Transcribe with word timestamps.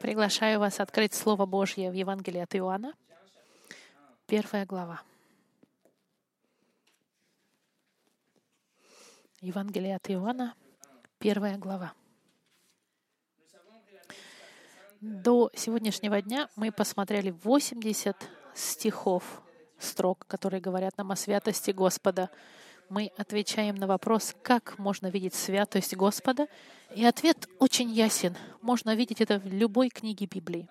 Приглашаю 0.00 0.60
вас 0.60 0.78
открыть 0.78 1.12
Слово 1.12 1.44
Божье 1.44 1.90
в 1.90 1.94
Евангелии 1.94 2.40
от 2.40 2.54
Иоанна, 2.54 2.94
первая 4.26 4.64
глава. 4.64 5.02
Евангелие 9.40 9.96
от 9.96 10.08
Иоанна, 10.08 10.54
первая 11.18 11.58
глава. 11.58 11.94
До 15.00 15.50
сегодняшнего 15.54 16.22
дня 16.22 16.48
мы 16.54 16.70
посмотрели 16.70 17.30
80 17.30 18.16
стихов, 18.54 19.42
строк, 19.78 20.26
которые 20.28 20.60
говорят 20.60 20.96
нам 20.96 21.10
о 21.10 21.16
святости 21.16 21.72
Господа. 21.72 22.30
Мы 22.88 23.12
отвечаем 23.18 23.74
на 23.74 23.86
вопрос, 23.86 24.34
как 24.42 24.78
можно 24.78 25.08
видеть 25.08 25.34
святость 25.34 25.94
Господа, 25.94 26.48
и 26.94 27.04
ответ 27.04 27.46
очень 27.58 27.90
ясен. 27.90 28.34
Можно 28.62 28.94
видеть 28.94 29.20
это 29.20 29.38
в 29.38 29.46
любой 29.46 29.90
книге 29.90 30.24
Библии. 30.24 30.68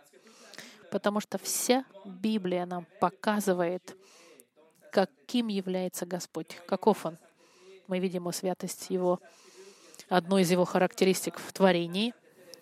Потому 0.90 1.20
что 1.20 1.38
вся 1.38 1.86
Библия 2.06 2.66
нам 2.66 2.88
показывает, 3.00 3.96
каким 4.92 5.48
является 5.48 6.08
Господь, 6.08 6.58
каков 6.66 7.06
Он. 7.06 7.20
Мы 7.86 8.00
видим 8.00 8.24
Его 8.24 8.32
святость 8.32 8.90
Его, 8.90 9.20
одной 10.10 10.42
из 10.42 10.50
Его 10.50 10.66
характеристик 10.66 11.38
в 11.38 11.54
творении. 11.54 12.16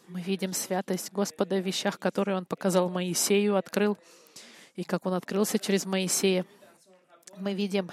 Мы 0.10 0.20
видим 0.20 0.52
святость 0.52 1.14
Господа 1.14 1.56
в 1.56 1.66
вещах, 1.66 1.98
которые 1.98 2.36
Он 2.38 2.46
показал 2.46 2.90
Моисею, 2.90 3.56
открыл, 3.56 3.98
и 4.76 4.84
как 4.84 5.06
Он 5.06 5.14
открылся 5.14 5.60
через 5.60 5.86
Моисея. 5.86 6.46
Мы 7.38 7.54
видим 7.54 7.90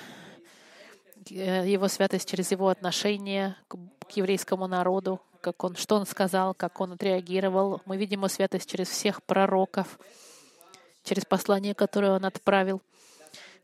Его 1.28 1.88
святость 1.88 2.28
через 2.28 2.50
Его 2.50 2.68
отношение 2.68 3.56
к 3.68 3.76
еврейскому 4.16 4.66
народу, 4.66 5.20
как 5.40 5.62
он, 5.64 5.76
что 5.76 5.96
он 5.96 6.06
сказал, 6.06 6.54
как 6.54 6.80
он 6.80 6.92
отреагировал. 6.92 7.80
Мы 7.84 7.96
видим 7.96 8.20
его 8.20 8.28
святость 8.28 8.70
через 8.70 8.88
всех 8.88 9.22
пророков, 9.22 9.98
через 11.04 11.24
послание, 11.24 11.74
которое 11.74 12.12
он 12.12 12.24
отправил. 12.24 12.80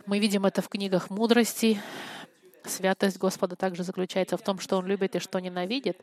Мы 0.07 0.19
видим 0.19 0.47
это 0.47 0.63
в 0.63 0.69
книгах 0.69 1.11
мудрости. 1.11 1.81
Святость 2.65 3.19
Господа 3.19 3.57
также 3.57 3.83
заключается 3.83 4.37
в 4.37 4.43
том, 4.43 4.59
что 4.59 4.77
Он 4.77 4.87
любит 4.87 5.17
и 5.17 5.19
что 5.19 5.39
ненавидит. 5.39 6.01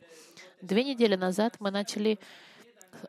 Две 0.62 0.84
недели 0.84 1.16
назад 1.16 1.56
мы 1.60 1.72
начали 1.72 2.20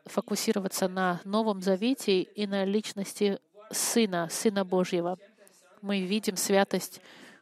фокусироваться 0.05 0.87
на 0.87 1.21
Новом 1.23 1.61
Завете 1.61 2.21
и 2.21 2.45
на 2.45 2.65
личности 2.65 3.39
Сына, 3.71 4.27
Сына 4.29 4.65
Божьего. 4.65 5.17
Мы 5.81 6.01
видим 6.01 6.35
святость 6.37 7.01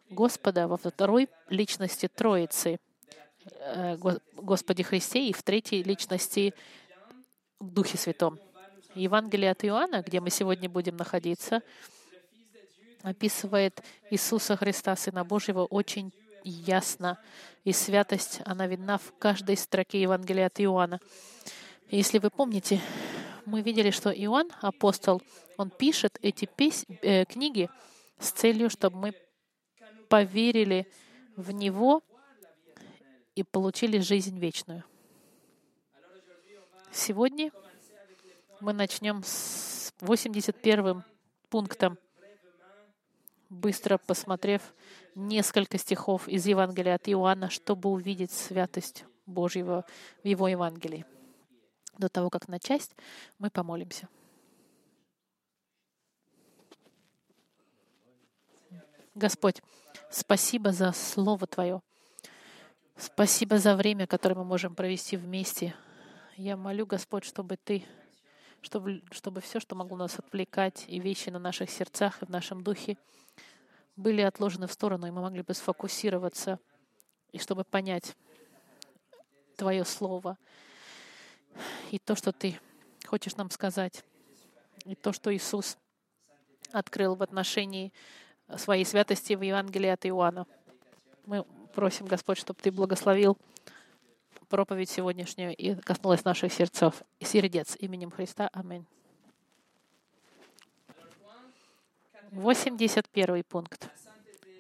Господа 0.10 0.68
во 0.68 0.78
второй 0.78 1.30
личности 1.50 2.08
Троицы— 2.08 2.80
Э, 3.60 3.98
Господе 4.36 4.84
Христе 4.84 5.28
и 5.28 5.34
в 5.34 5.44
третьей 5.44 5.84
личности 5.84 6.54
Духе 7.60 7.98
Святом. 7.98 8.40
Евангелие 8.96 9.52
от 9.52 9.64
Иоанна, 9.64 10.02
где 10.02 10.20
мы 10.20 10.30
сегодня 10.30 10.70
будем 10.70 10.98
находиться, 10.98 11.62
описывает 13.04 13.84
Иисуса 14.10 14.56
Христа, 14.56 14.96
Сына 14.96 15.24
Божьего, 15.24 15.64
очень 15.66 16.12
ясно. 16.44 17.20
И 17.64 17.72
святость, 17.72 18.42
она 18.46 18.68
видна 18.68 18.98
в 18.98 19.14
каждой 19.20 19.58
строке 19.58 20.02
Евангелия 20.02 20.48
от 20.48 20.60
Иоанна. 20.62 21.00
Если 21.90 22.18
вы 22.20 22.30
помните, 22.32 22.82
мы 23.46 23.62
видели, 23.62 23.92
что 23.92 24.10
Иоанн, 24.12 24.50
апостол, 24.62 25.22
он 25.58 25.70
пишет 25.70 26.18
эти 26.22 26.46
пес... 26.46 26.86
э, 27.02 27.26
книги 27.26 27.70
с 28.20 28.32
целью, 28.32 28.70
чтобы 28.70 28.98
мы 28.98 29.14
поверили 30.10 30.88
в 31.36 31.52
Него 31.52 32.04
и 33.36 33.44
получили 33.44 34.00
жизнь 34.00 34.40
вечную. 34.40 34.84
Сегодня 36.92 37.52
мы 38.62 38.72
начнем 38.72 39.22
с 39.24 39.94
81 40.00 41.04
пунктом, 41.50 41.98
быстро 43.50 43.98
посмотрев 43.98 44.74
несколько 45.14 45.78
стихов 45.78 46.28
из 46.28 46.46
Евангелия 46.46 46.96
от 46.96 47.08
Иоанна, 47.10 47.50
чтобы 47.50 47.90
увидеть 47.90 48.32
святость 48.32 49.06
Божьего 49.26 49.86
в 50.24 50.28
Его 50.28 50.48
Евангелии. 50.48 51.06
До 51.98 52.10
того, 52.10 52.30
как 52.30 52.48
начать, 52.48 52.90
мы 53.40 53.50
помолимся. 53.50 54.10
Господь, 59.16 59.62
спасибо 60.10 60.72
за 60.72 60.92
Слово 60.92 61.48
Твое. 61.48 61.82
Спасибо 62.98 63.58
за 63.58 63.76
время, 63.76 64.08
которое 64.08 64.36
мы 64.36 64.46
можем 64.46 64.74
провести 64.74 65.18
вместе. 65.18 65.76
Я 66.38 66.56
молю, 66.56 66.86
Господь, 66.86 67.26
чтобы 67.26 67.58
Ты, 67.58 67.86
чтобы, 68.62 69.04
чтобы 69.12 69.42
все, 69.42 69.60
что 69.60 69.76
могло 69.76 69.98
нас 69.98 70.18
отвлекать, 70.18 70.86
и 70.88 71.00
вещи 71.00 71.30
на 71.30 71.40
наших 71.40 71.70
сердцах 71.70 72.22
и 72.22 72.26
в 72.26 72.30
нашем 72.30 72.64
духе, 72.64 72.98
были 73.96 74.22
отложены 74.22 74.68
в 74.68 74.72
сторону, 74.74 75.08
и 75.08 75.12
мы 75.12 75.22
могли 75.22 75.42
бы 75.42 75.54
сфокусироваться, 75.54 76.60
и 77.32 77.40
чтобы 77.40 77.64
понять 77.64 78.16
Твое 79.56 79.86
Слово, 79.86 80.38
и 81.92 82.00
то, 82.00 82.16
что 82.16 82.32
Ты 82.32 82.60
хочешь 83.06 83.36
нам 83.36 83.50
сказать, 83.50 84.04
и 84.86 84.96
то, 84.96 85.14
что 85.14 85.36
Иисус 85.36 85.78
открыл 86.72 87.16
в 87.16 87.24
отношении 87.24 87.94
своей 88.58 88.86
святости 88.86 89.34
в 89.34 89.42
Евангелии 89.42 89.90
от 89.90 90.06
Иоанна. 90.06 90.46
Мы 91.26 91.46
Просим, 91.76 92.06
Господь, 92.06 92.38
чтобы 92.38 92.58
Ты 92.62 92.72
благословил 92.72 93.38
проповедь 94.48 94.90
сегодняшнюю 94.90 95.54
и 95.54 95.76
коснулась 95.76 96.24
наших 96.24 96.54
сердцев 96.54 97.02
сердец 97.20 97.76
именем 97.80 98.12
Христа. 98.12 98.50
Аминь. 98.54 98.86
81 102.32 103.44
пункт. 103.44 103.90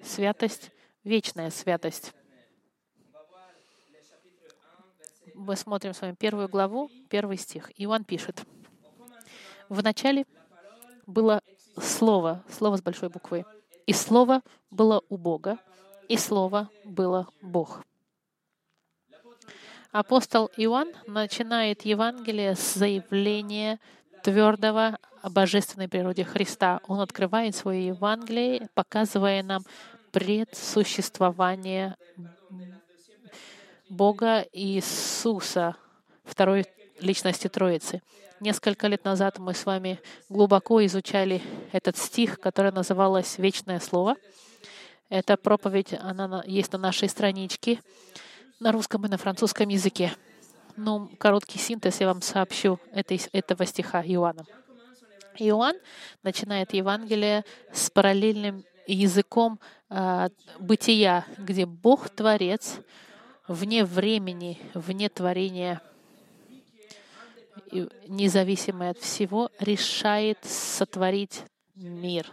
Святость, 0.04 0.72
вечная 1.06 1.52
святость. 1.52 2.14
Мы 5.34 5.56
смотрим 5.56 5.94
с 5.94 6.02
вами 6.02 6.16
первую 6.16 6.50
главу, 6.50 6.92
первый 7.10 7.38
стих. 7.38 7.72
Иоанн 7.78 8.04
пишет. 8.04 8.44
В 9.70 9.82
начале 9.82 10.26
было 11.06 11.42
Слово, 11.78 12.44
Слово 12.50 12.76
с 12.76 12.82
большой 12.82 13.08
буквы. 13.08 13.46
И 13.86 13.94
Слово 13.94 14.42
было 14.72 15.02
у 15.10 15.18
Бога, 15.18 15.60
и 16.10 16.18
Слово 16.18 16.70
было 16.84 17.28
Бог. 17.42 17.84
Апостол 19.92 20.50
Иоанн 20.58 20.92
начинает 21.08 21.86
Евангелие 21.86 22.56
с 22.56 22.74
заявления 22.74 23.80
твердого 24.24 25.00
о 25.22 25.30
божественной 25.30 25.88
природе 25.88 26.26
Христа. 26.26 26.82
Он 26.88 27.00
открывает 27.00 27.56
свое 27.56 27.88
Евангелие, 27.88 28.68
показывая 28.74 29.42
нам 29.42 29.64
предсуществование 30.12 31.96
Бога 33.90 34.46
Иисуса, 34.52 35.76
второй 36.24 36.66
личности 37.00 37.48
Троицы. 37.48 38.02
Несколько 38.46 38.86
лет 38.86 39.04
назад 39.06 39.40
мы 39.40 39.56
с 39.56 39.66
вами 39.66 40.00
глубоко 40.30 40.86
изучали 40.86 41.42
этот 41.72 41.98
стих, 41.98 42.40
который 42.40 42.72
называлось 42.72 43.40
«Вечное 43.40 43.80
Слово». 43.80 44.18
Эта 45.10 45.36
проповедь, 45.36 45.96
она 46.00 46.44
есть 46.46 46.72
на 46.72 46.78
нашей 46.78 47.10
страничке 47.10 47.80
на 48.60 48.72
русском 48.72 49.04
и 49.04 49.10
на 49.10 49.18
французском 49.18 49.68
языке. 49.70 50.14
Ну, 50.78 51.10
короткий 51.18 51.58
синтез 51.58 52.00
я 52.02 52.06
вам 52.06 52.22
сообщу 52.22 52.80
этой, 52.92 53.20
этого 53.32 53.66
стиха 53.66 54.04
Иоанна. 54.04 54.46
Иоанн 55.40 55.78
начинает 56.22 56.72
Евангелие 56.72 57.46
с 57.74 57.90
параллельным 57.90 58.64
языком 58.86 59.60
э, 59.90 60.30
бытия, 60.60 61.26
где 61.40 61.66
Бог 61.66 62.10
Творец 62.10 62.76
вне 63.48 63.84
времени, 63.84 64.62
вне 64.76 65.10
творения, 65.10 65.82
независимый 68.08 68.90
от 68.90 69.00
всего, 69.00 69.50
решает 69.60 70.40
сотворить 70.44 71.44
мир, 71.76 72.26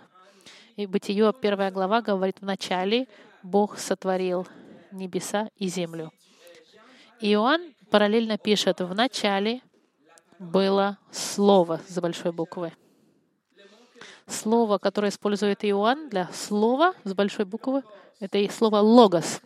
и 0.77 0.87
Бытие, 0.87 1.33
первая 1.39 1.71
глава, 1.71 2.01
говорит, 2.01 2.37
вначале 2.41 3.07
Бог 3.43 3.79
сотворил 3.79 4.47
небеса 4.91 5.49
и 5.57 5.69
землю. 5.69 6.11
Иоанн 7.21 7.75
параллельно 7.91 8.39
пишет, 8.39 8.81
в 8.81 8.95
начале 8.95 9.61
было 10.39 10.99
Слово 11.11 11.81
с 11.87 12.01
большой 12.01 12.33
буквы. 12.33 12.73
Слово, 14.27 14.79
которое 14.79 15.09
использует 15.09 15.65
Иоанн 15.65 16.09
для 16.09 16.29
слова 16.33 16.95
с 17.05 17.13
большой 17.13 17.45
буквы, 17.45 17.83
это 18.19 18.39
и 18.39 18.49
слово 18.49 18.79
«логос». 18.79 19.41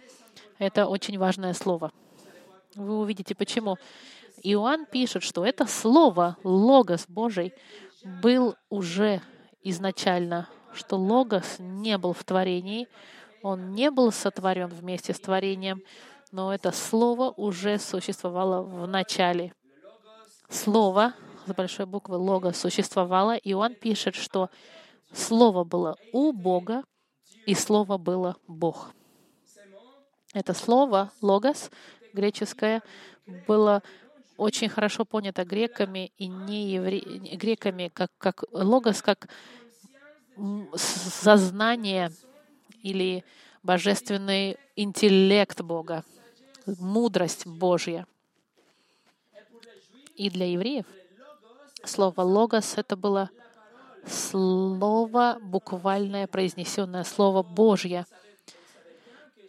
Это 0.58 0.86
очень 0.86 1.18
важное 1.18 1.54
слово. 1.54 1.92
Вы 2.74 2.98
увидите, 2.98 3.34
почему. 3.34 3.76
Иоанн 4.42 4.86
пишет, 4.86 5.22
что 5.22 5.44
это 5.44 5.66
слово, 5.66 6.36
логос 6.44 7.06
Божий, 7.08 7.52
был 8.22 8.54
уже 8.68 9.20
изначально 9.62 10.48
что 10.76 10.96
Логос 10.96 11.56
не 11.58 11.98
был 11.98 12.12
в 12.12 12.22
творении, 12.24 12.88
он 13.42 13.72
не 13.72 13.90
был 13.90 14.12
сотворен 14.12 14.68
вместе 14.68 15.14
с 15.14 15.20
творением, 15.20 15.82
но 16.30 16.52
это 16.52 16.72
Слово 16.72 17.32
уже 17.36 17.78
существовало 17.78 18.62
в 18.62 18.86
начале. 18.86 19.52
Слово, 20.48 21.14
с 21.46 21.52
большой 21.52 21.86
буквы 21.86 22.16
Лога 22.16 22.52
существовало, 22.52 23.36
и 23.36 23.52
он 23.52 23.74
пишет, 23.74 24.14
что 24.14 24.50
Слово 25.12 25.64
было 25.64 25.96
у 26.12 26.32
Бога, 26.32 26.84
и 27.46 27.54
Слово 27.54 27.96
было 27.98 28.36
Бог. 28.46 28.92
Это 30.34 30.52
слово 30.52 31.10
«логос» 31.22 31.70
греческое 32.12 32.82
было 33.46 33.82
очень 34.36 34.68
хорошо 34.68 35.04
понято 35.04 35.44
греками 35.44 36.12
и 36.18 36.28
не 36.28 36.72
евре... 36.72 37.00
греками, 37.36 37.90
как, 37.92 38.10
как 38.18 38.44
логос, 38.52 39.02
как 39.02 39.28
сознание 40.76 42.12
или 42.82 43.24
божественный 43.62 44.58
интеллект 44.76 45.60
Бога, 45.60 46.04
мудрость 46.66 47.46
Божья. 47.46 48.06
И 50.14 50.30
для 50.30 50.50
евреев 50.50 50.86
слово 51.84 52.22
«логос»— 52.22 52.74
это 52.76 52.96
было 52.96 53.30
слово, 54.06 55.38
буквальное 55.42 56.26
произнесенное 56.26 57.04
слово 57.04 57.42
Божье. 57.42 58.06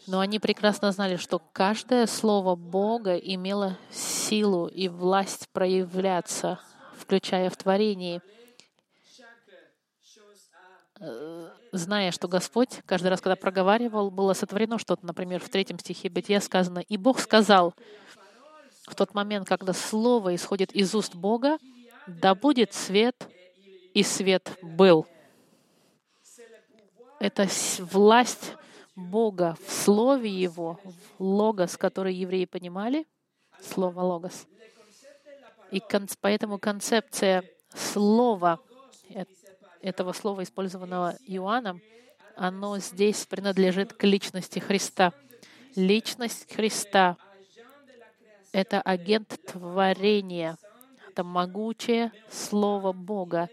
Но 0.08 0.22
они 0.22 0.40
прекрасно 0.40 0.94
знали, 0.94 1.18
что 1.18 1.40
каждое 1.52 2.08
слово 2.08 2.56
Бога 2.56 3.18
имело 3.18 3.78
силу 3.92 4.68
и 4.68 4.88
власть 4.88 5.50
проявляться, 5.52 6.60
включая 6.96 7.50
в 7.50 7.58
творении. 7.58 8.22
Э, 11.02 11.50
зная, 11.74 12.12
что 12.12 12.30
Господь 12.30 12.80
каждый 12.86 13.10
раз, 13.10 13.20
когда 13.20 13.36
проговаривал, 13.36 14.10
было 14.10 14.32
сотворено 14.32 14.80
что-то, 14.80 15.06
например, 15.06 15.42
в 15.42 15.50
третьем 15.50 15.78
стихе 15.78 16.10
Бытия 16.10 16.40
сказано, 16.40 16.80
«И 16.80 16.96
Бог 16.96 17.20
сказал, 17.20 17.76
в 18.88 18.96
тот 18.96 19.14
момент, 19.14 19.48
когда 19.50 19.74
Слово 19.74 20.34
исходит 20.36 20.72
из 20.72 20.96
уст 20.96 21.16
Бога, 21.16 21.58
да 22.08 22.34
будет 22.34 22.74
свет, 22.74 23.28
и 23.94 24.04
свет 24.04 24.58
был». 24.62 25.06
Это 27.20 27.48
власть 27.80 28.54
Бога 28.98 29.56
в 29.64 29.72
Слове 29.72 30.32
Его, 30.32 30.80
в 30.84 31.24
Логос, 31.24 31.78
который 31.78 32.16
евреи 32.16 32.46
понимали, 32.46 33.06
слово 33.62 34.02
Логос. 34.02 34.48
И 35.70 35.80
кон, 35.80 36.08
поэтому 36.20 36.58
концепция 36.58 37.44
слова, 37.76 38.60
этого 39.82 40.14
слова, 40.14 40.42
использованного 40.42 41.16
Иоанном, 41.28 41.80
оно 42.36 42.80
здесь 42.80 43.28
принадлежит 43.28 43.94
к 43.94 44.04
личности 44.04 44.58
Христа. 44.58 45.14
Личность 45.76 46.52
Христа— 46.52 47.18
это 48.52 48.82
агент 48.82 49.40
творения, 49.46 50.58
это 51.08 51.24
могучее 51.24 52.12
Слово 52.32 52.94
Бога. 52.94 53.48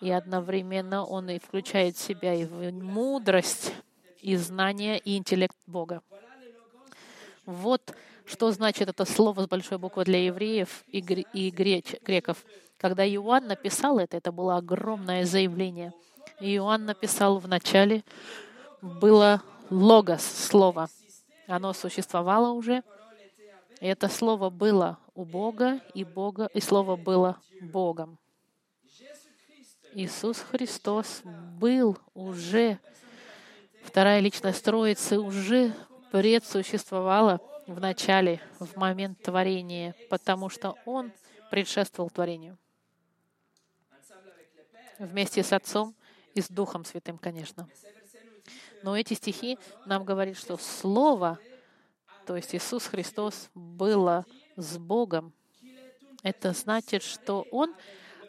И 0.00 0.10
одновременно 0.10 1.04
он 1.04 1.28
и 1.28 1.38
включает 1.38 1.98
в 1.98 2.00
себя 2.00 2.32
и 2.32 2.46
в 2.46 2.72
мудрость, 2.72 3.74
и 4.22 4.36
знание, 4.36 4.98
и 4.98 5.16
интеллект 5.16 5.56
Бога. 5.66 6.02
Вот 7.46 7.94
что 8.26 8.52
значит 8.52 8.88
это 8.88 9.04
слово 9.04 9.42
с 9.42 9.48
большой 9.48 9.78
буквы 9.78 10.04
для 10.04 10.24
евреев 10.24 10.84
и, 10.86 11.00
гре- 11.00 11.26
и 11.32 11.50
греч- 11.50 12.00
греков. 12.02 12.44
Когда 12.78 13.04
Иоанн 13.06 13.48
написал 13.48 13.98
это, 13.98 14.16
это 14.16 14.30
было 14.30 14.56
огромное 14.56 15.24
заявление. 15.24 15.92
Иоанн 16.38 16.84
написал 16.84 17.38
в 17.38 17.48
начале, 17.48 18.04
было 18.80 19.42
логос, 19.68 20.22
слово. 20.22 20.88
Оно 21.48 21.72
существовало 21.72 22.52
уже. 22.52 22.82
И 23.80 23.86
это 23.86 24.08
слово 24.08 24.50
было 24.50 24.98
у 25.14 25.24
Бога, 25.24 25.80
и, 25.94 26.04
Бога, 26.04 26.48
и 26.54 26.60
слово 26.60 26.96
было 26.96 27.40
Богом. 27.60 28.18
Иисус 29.92 30.38
Христос 30.38 31.22
был 31.58 31.98
уже 32.14 32.78
Вторая 33.90 34.20
личность 34.20 34.64
Троицы 34.64 35.18
уже 35.18 35.74
предсуществовала 36.12 37.40
в 37.66 37.80
начале, 37.80 38.40
в 38.60 38.76
момент 38.76 39.20
творения, 39.20 39.96
потому 40.08 40.48
что 40.48 40.76
Он 40.84 41.10
предшествовал 41.50 42.08
творению. 42.08 42.56
Вместе 45.00 45.42
с 45.42 45.52
Отцом 45.52 45.96
и 46.36 46.40
с 46.40 46.48
Духом 46.48 46.84
Святым, 46.84 47.18
конечно. 47.18 47.68
Но 48.84 48.96
эти 48.96 49.14
стихи 49.14 49.58
нам 49.86 50.04
говорят, 50.04 50.36
что 50.36 50.56
Слово, 50.56 51.40
то 52.26 52.36
есть 52.36 52.54
Иисус 52.54 52.86
Христос, 52.86 53.50
было 53.54 54.24
с 54.54 54.78
Богом. 54.78 55.32
Это 56.22 56.52
значит, 56.52 57.02
что 57.02 57.44
Он 57.50 57.74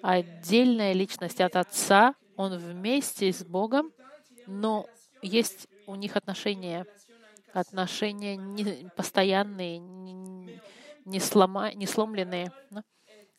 отдельная 0.01 0.93
личность 0.93 1.39
от 1.39 1.55
Отца, 1.55 2.15
Он 2.35 2.57
вместе 2.57 3.31
с 3.31 3.43
Богом, 3.43 3.93
но 4.47 4.87
есть 5.21 5.67
у 5.87 5.95
них 5.95 6.15
отношения, 6.15 6.85
отношения 7.53 8.35
не, 8.35 8.89
постоянные, 8.95 9.79
не, 9.79 11.19
слома, 11.19 11.73
не 11.73 11.85
сломленные. 11.85 12.51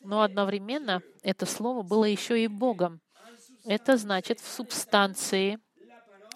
Но 0.00 0.22
одновременно 0.22 1.02
это 1.22 1.46
слово 1.46 1.82
было 1.82 2.04
еще 2.04 2.42
и 2.42 2.48
Богом. 2.48 3.00
Это 3.64 3.96
значит 3.96 4.40
в 4.40 4.48
субстанции 4.48 5.58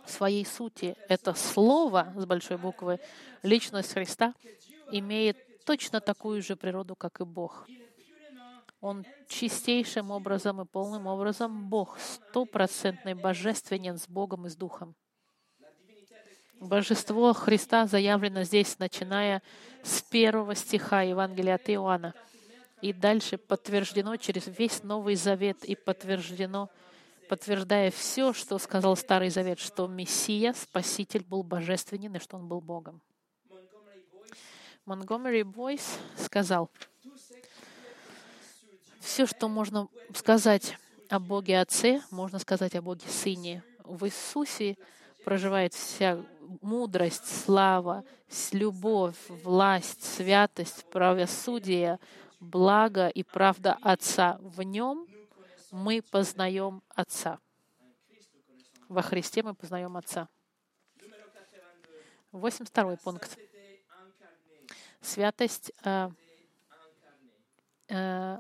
своей 0.07 0.47
сути. 0.47 0.97
Это 1.09 1.35
слово 1.35 2.13
с 2.17 2.25
большой 2.25 2.59
буквы, 2.59 3.01
личность 3.43 3.93
Христа, 3.93 4.35
имеет 4.93 5.37
точно 5.65 6.01
такую 6.01 6.43
же 6.43 6.55
природу, 6.57 6.95
как 6.95 7.21
и 7.21 7.25
Бог. 7.25 7.67
Он 8.81 9.05
чистейшим 9.29 10.11
образом 10.11 10.61
и 10.61 10.65
полным 10.65 11.07
образом 11.07 11.69
Бог, 11.69 11.99
стопроцентный 11.99 13.15
божественен 13.15 13.99
с 13.99 14.07
Богом 14.09 14.47
и 14.47 14.51
с 14.51 14.55
Духом. 14.55 14.95
Божество 16.61 17.33
Христа 17.33 17.87
заявлено 17.87 18.43
здесь, 18.43 18.79
начиная 18.79 19.43
с 19.83 20.03
первого 20.03 20.55
стиха 20.55 21.03
Евангелия 21.03 21.57
от 21.57 21.69
Иоанна. 21.69 22.15
И 22.81 22.93
дальше 22.93 23.39
подтверждено 23.39 24.17
через 24.17 24.47
весь 24.47 24.83
Новый 24.83 25.17
Завет 25.17 25.65
и 25.65 25.75
подтверждено, 25.75 26.71
подтверждая 27.29 27.91
все, 27.91 28.33
что 28.33 28.59
сказал 28.59 28.97
Старый 28.97 29.31
Завет, 29.31 29.59
что 29.59 29.87
Мессия, 29.87 30.53
Спаситель, 30.53 31.25
был 31.25 31.43
божественен 31.43 32.17
и 32.17 32.19
что 32.19 32.37
Он 32.37 32.49
был 32.49 32.61
Богом. 32.61 33.01
Монгомери 34.85 35.43
Бойс 35.43 35.99
сказал, 36.17 36.71
все, 39.01 39.27
что 39.27 39.49
можно 39.49 39.89
сказать 40.15 40.77
о 41.09 41.19
Боге 41.19 41.61
Отце, 41.61 42.03
можно 42.11 42.39
сказать 42.39 42.75
о 42.77 42.83
Боге 42.83 43.09
Сыне. 43.09 43.63
В 43.85 44.05
Иисусе 44.07 44.77
проживает 45.25 45.75
вся 45.75 46.25
мудрость, 46.63 47.45
слава, 47.45 48.05
любовь, 48.53 49.17
власть, 49.29 50.03
святость, 50.03 50.85
правосудие, 50.91 51.99
благо 52.41 53.09
и 53.09 53.23
правда 53.23 53.79
Отца. 53.83 54.39
В 54.41 54.63
нем 54.63 55.07
мы 55.71 56.03
познаем 56.03 56.83
Отца. 56.89 57.39
Во 58.89 59.03
Христе 59.03 59.43
мы 59.43 59.55
познаем 59.55 59.97
Отца. 59.97 60.29
82 62.33 62.97
пункт. 62.97 63.39
Святость 65.01 65.73
э, 65.85 66.11
э, 67.89 68.39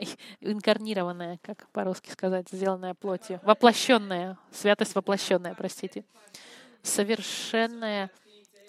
инкарнированная, 0.40 1.38
как 1.42 1.68
по-русски 1.68 2.10
сказать, 2.10 2.48
сделанная 2.50 2.94
плотью, 2.94 3.40
воплощенная, 3.42 4.38
святость 4.52 4.94
воплощенная, 4.94 5.54
простите, 5.54 6.04
совершенная 6.82 8.10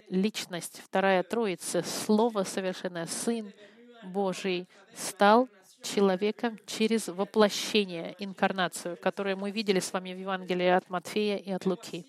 личность, 0.10 0.82
вторая 0.86 1.24
Троица, 1.24 1.84
Слово 1.84 2.44
совершенное, 2.44 3.08
Сын 3.08 3.52
Божий 4.04 4.68
стал 4.96 5.48
человеком 5.82 6.60
через 6.68 7.08
воплощение, 7.08 8.16
инкарнацию, 8.20 8.98
которую 8.98 9.38
мы 9.38 9.52
видели 9.52 9.80
с 9.80 9.94
вами 9.94 10.14
в 10.14 10.20
Евангелии 10.20 10.68
от 10.68 10.90
Матфея 10.90 11.38
и 11.38 11.52
от 11.52 11.66
Луки. 11.66 12.06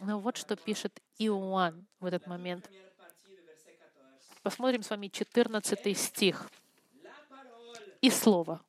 Но 0.00 0.20
вот 0.20 0.36
что 0.36 0.56
пишет 0.56 1.00
Иоанн 1.18 1.86
в 2.00 2.04
этот 2.04 2.26
момент. 2.26 2.68
Посмотрим 4.42 4.82
с 4.82 4.90
вами 4.90 5.08
14 5.08 5.98
стих 5.98 6.50
и 8.04 8.10
Слово 8.10 8.60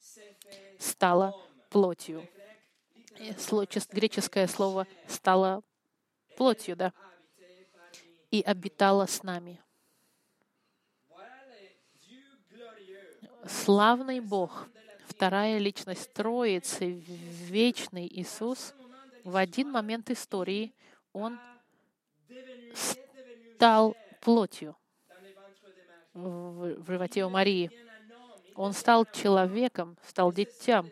стало 0.79 1.35
плотью. 1.69 2.25
Греческое 3.91 4.47
слово 4.47 4.87
стало 5.07 5.61
плотью, 6.37 6.77
да, 6.77 6.93
и 8.31 8.41
обитало 8.41 9.05
с 9.05 9.23
нами. 9.23 9.61
Славный 13.45 14.21
Бог, 14.21 14.69
вторая 15.05 15.57
личность 15.57 16.13
Троицы, 16.13 16.91
вечный 16.91 18.07
Иисус, 18.07 18.73
в 19.25 19.35
один 19.35 19.69
момент 19.69 20.09
истории 20.11 20.73
Он 21.11 21.37
стал 23.53 23.97
плотью 24.21 24.77
в 26.13 26.85
животе 26.87 27.25
у 27.25 27.29
Марии. 27.29 27.84
Он 28.55 28.73
стал 28.73 29.05
человеком, 29.05 29.97
стал 30.07 30.31
дитям. 30.31 30.89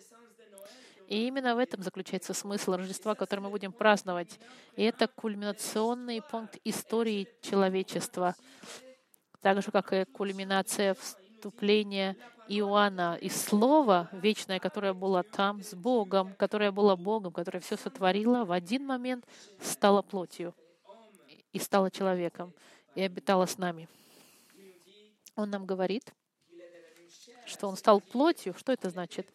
И 1.08 1.28
именно 1.28 1.56
в 1.56 1.60
этом 1.60 1.82
заключается 1.82 2.34
смысл 2.34 2.74
Рождества, 2.74 3.16
который 3.16 3.40
мы 3.40 3.50
будем 3.50 3.72
праздновать. 3.72 4.40
И 4.76 4.84
это 4.84 5.08
кульминационный 5.08 6.22
пункт 6.22 6.58
истории 6.64 7.28
человечества, 7.42 8.36
так 9.42 9.62
же, 9.62 9.72
как 9.72 9.94
и 9.94 10.06
кульминация 10.06 10.96
вступления 10.96 12.16
Иоанна 12.48 13.18
и 13.22 13.30
Слово 13.30 14.10
вечное, 14.12 14.60
которое 14.60 14.94
было 14.94 15.24
там 15.24 15.62
с 15.62 15.74
Богом, 15.74 16.34
которое 16.36 16.72
было 16.72 16.96
Богом, 16.96 17.32
которое 17.32 17.60
все 17.60 17.78
сотворило, 17.78 18.44
в 18.44 18.52
один 18.52 18.86
момент 18.86 19.26
стало 19.62 20.02
плотью 20.02 20.54
и 21.54 21.60
стало 21.60 21.90
человеком 21.90 22.54
и 22.96 23.02
обитало 23.02 23.46
с 23.46 23.58
нами. 23.58 23.88
Он 25.36 25.50
нам 25.50 25.66
говорит, 25.66 26.14
что 27.46 27.68
он 27.68 27.78
стал 27.78 28.02
плотью. 28.02 28.54
Что 28.58 28.72
это 28.72 28.90
значит? 28.90 29.28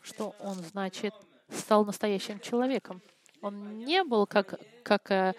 Что 0.00 0.34
он, 0.40 0.54
значит, 0.54 1.14
стал 1.50 1.84
настоящим 1.84 2.40
человеком. 2.40 3.00
Он 3.40 3.78
не 3.78 4.04
был, 4.04 4.26
как, 4.26 4.60
как 4.82 5.10
э, 5.10 5.34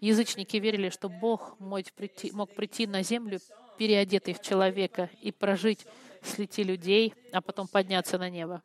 язычники 0.00 0.56
верили, 0.56 0.90
что 0.90 1.08
Бог 1.08 1.58
мог 1.58 1.84
прийти, 1.92 2.30
мог 2.32 2.54
прийти 2.54 2.86
на 2.86 3.02
землю, 3.02 3.40
переодетый 3.78 4.34
в 4.34 4.40
человека, 4.40 5.10
и 5.20 5.32
прожить 5.32 5.86
среди 6.22 6.62
людей, 6.62 7.14
а 7.32 7.40
потом 7.40 7.66
подняться 7.66 8.18
на 8.18 8.30
небо. 8.30 8.62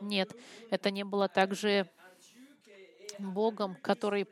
Нет, 0.00 0.34
это 0.70 0.90
не 0.90 1.04
было 1.04 1.28
также 1.28 1.88
Богом, 3.18 3.76
который 3.82 4.26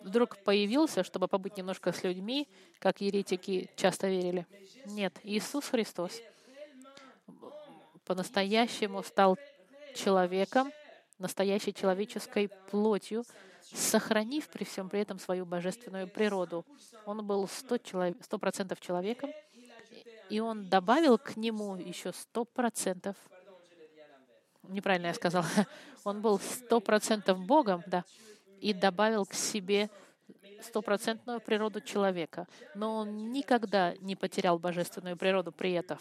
вдруг 0.00 0.36
появился, 0.38 1.02
чтобы 1.02 1.28
побыть 1.28 1.56
немножко 1.56 1.92
с 1.92 2.04
людьми, 2.04 2.48
как 2.78 3.00
еретики 3.00 3.70
часто 3.76 4.08
верили. 4.08 4.46
Нет, 4.86 5.18
Иисус 5.24 5.68
Христос 5.68 6.20
по-настоящему 8.04 9.02
стал 9.02 9.38
человеком, 9.94 10.72
настоящей 11.18 11.72
человеческой 11.72 12.48
плотью, 12.70 13.24
сохранив 13.62 14.48
при 14.48 14.64
всем 14.64 14.88
при 14.88 15.00
этом 15.00 15.18
свою 15.18 15.46
божественную 15.46 16.08
природу. 16.08 16.64
Он 17.06 17.26
был 17.26 17.48
сто 17.48 18.38
процентов 18.38 18.80
человеком, 18.80 19.30
и 20.28 20.40
он 20.40 20.68
добавил 20.68 21.18
к 21.18 21.36
нему 21.36 21.76
еще 21.76 22.12
сто 22.12 22.44
процентов. 22.44 23.16
Неправильно 24.64 25.08
я 25.08 25.14
сказала. 25.14 25.46
Он 26.04 26.22
был 26.22 26.38
сто 26.38 26.80
процентов 26.80 27.38
Богом, 27.38 27.82
да, 27.86 28.04
и 28.60 28.72
добавил 28.72 29.26
к 29.26 29.34
себе 29.34 29.90
стопроцентную 30.62 31.40
природу 31.40 31.80
человека. 31.80 32.46
Но 32.74 32.96
он 32.96 33.30
никогда 33.30 33.94
не 34.00 34.16
потерял 34.16 34.58
божественную 34.58 35.16
природу 35.16 35.52
при 35.52 35.72
этом. 35.72 35.98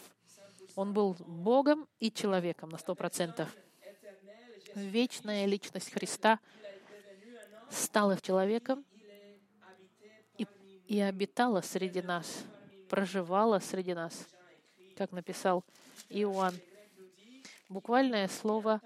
Он 0.76 0.94
был 0.94 1.16
Богом 1.20 1.88
и 2.00 2.12
человеком 2.12 2.70
на 2.70 2.78
сто 2.78 2.96
процентов. 2.96 3.56
Вечная 4.76 5.46
личность 5.46 5.92
Христа 5.92 6.40
стала 7.70 8.20
человеком 8.20 8.84
и, 10.38 10.48
и 10.88 11.00
обитала 11.00 11.62
среди 11.62 12.02
нас, 12.02 12.44
проживала 12.90 13.60
среди 13.60 13.94
нас, 13.94 14.28
как 14.98 15.12
написал 15.12 15.64
Иоанн. 16.10 16.56
Буквальное 17.70 18.28
слово 18.28 18.82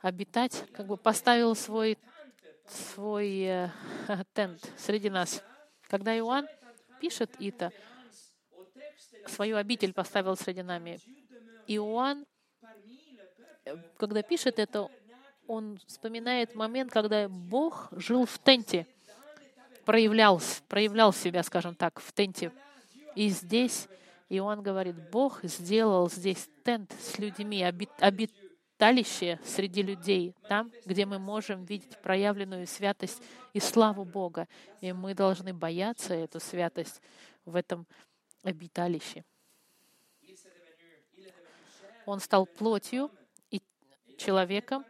«обитать» 0.00 0.64
как 0.72 0.86
бы 0.86 0.96
поставил 0.96 1.54
свой 1.54 1.98
свой 2.66 3.42
э, 3.42 3.68
тент 4.34 4.60
среди 4.78 5.10
нас. 5.10 5.42
Когда 5.88 6.16
Иоанн 6.16 6.48
пишет 7.00 7.30
это, 7.40 7.72
свою 9.28 9.56
обитель 9.56 9.92
поставил 9.92 10.36
среди 10.36 10.62
нами. 10.62 10.98
Иоанн, 11.66 12.24
э, 13.64 13.76
когда 13.96 14.22
пишет 14.22 14.58
это, 14.58 14.88
он 15.46 15.78
вспоминает 15.86 16.54
момент, 16.54 16.90
когда 16.90 17.28
Бог 17.28 17.88
жил 17.92 18.26
в 18.26 18.38
тенте, 18.38 18.86
проявлял, 19.84 20.40
проявлял 20.68 21.12
себя, 21.12 21.42
скажем 21.42 21.74
так, 21.74 22.00
в 22.00 22.12
тенте. 22.12 22.52
И 23.14 23.28
здесь 23.28 23.88
Иоанн 24.28 24.62
говорит, 24.62 24.96
Бог 25.10 25.42
сделал 25.44 26.10
здесь 26.10 26.48
тент 26.64 26.94
с 26.98 27.18
людьми, 27.18 27.62
обит, 27.62 27.90
обит, 27.98 28.32
обиталище 28.74 29.38
среди 29.44 29.82
людей, 29.82 30.34
там, 30.48 30.70
где 30.84 31.06
мы 31.06 31.18
можем 31.18 31.64
видеть 31.64 31.96
проявленную 32.02 32.66
святость 32.66 33.22
и 33.52 33.60
славу 33.60 34.04
Бога. 34.04 34.48
И 34.80 34.92
мы 34.92 35.14
должны 35.14 35.54
бояться 35.54 36.14
эту 36.14 36.40
святость 36.40 37.00
в 37.44 37.54
этом 37.54 37.86
обиталище. 38.44 39.24
Он 42.06 42.20
стал 42.20 42.46
плотью 42.46 43.10
и 43.50 43.62
человеком 44.18 44.84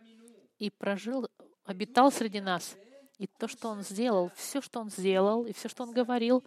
и 0.58 0.70
прожил, 0.70 1.28
обитал 1.64 2.10
среди 2.10 2.40
нас. 2.40 2.76
И 3.18 3.26
то, 3.26 3.46
что 3.46 3.68
он 3.68 3.82
сделал, 3.82 4.30
все, 4.34 4.60
что 4.60 4.80
он 4.80 4.90
сделал, 4.90 5.46
и 5.46 5.52
все, 5.52 5.68
что 5.68 5.84
он 5.84 5.92
говорил, 5.92 6.44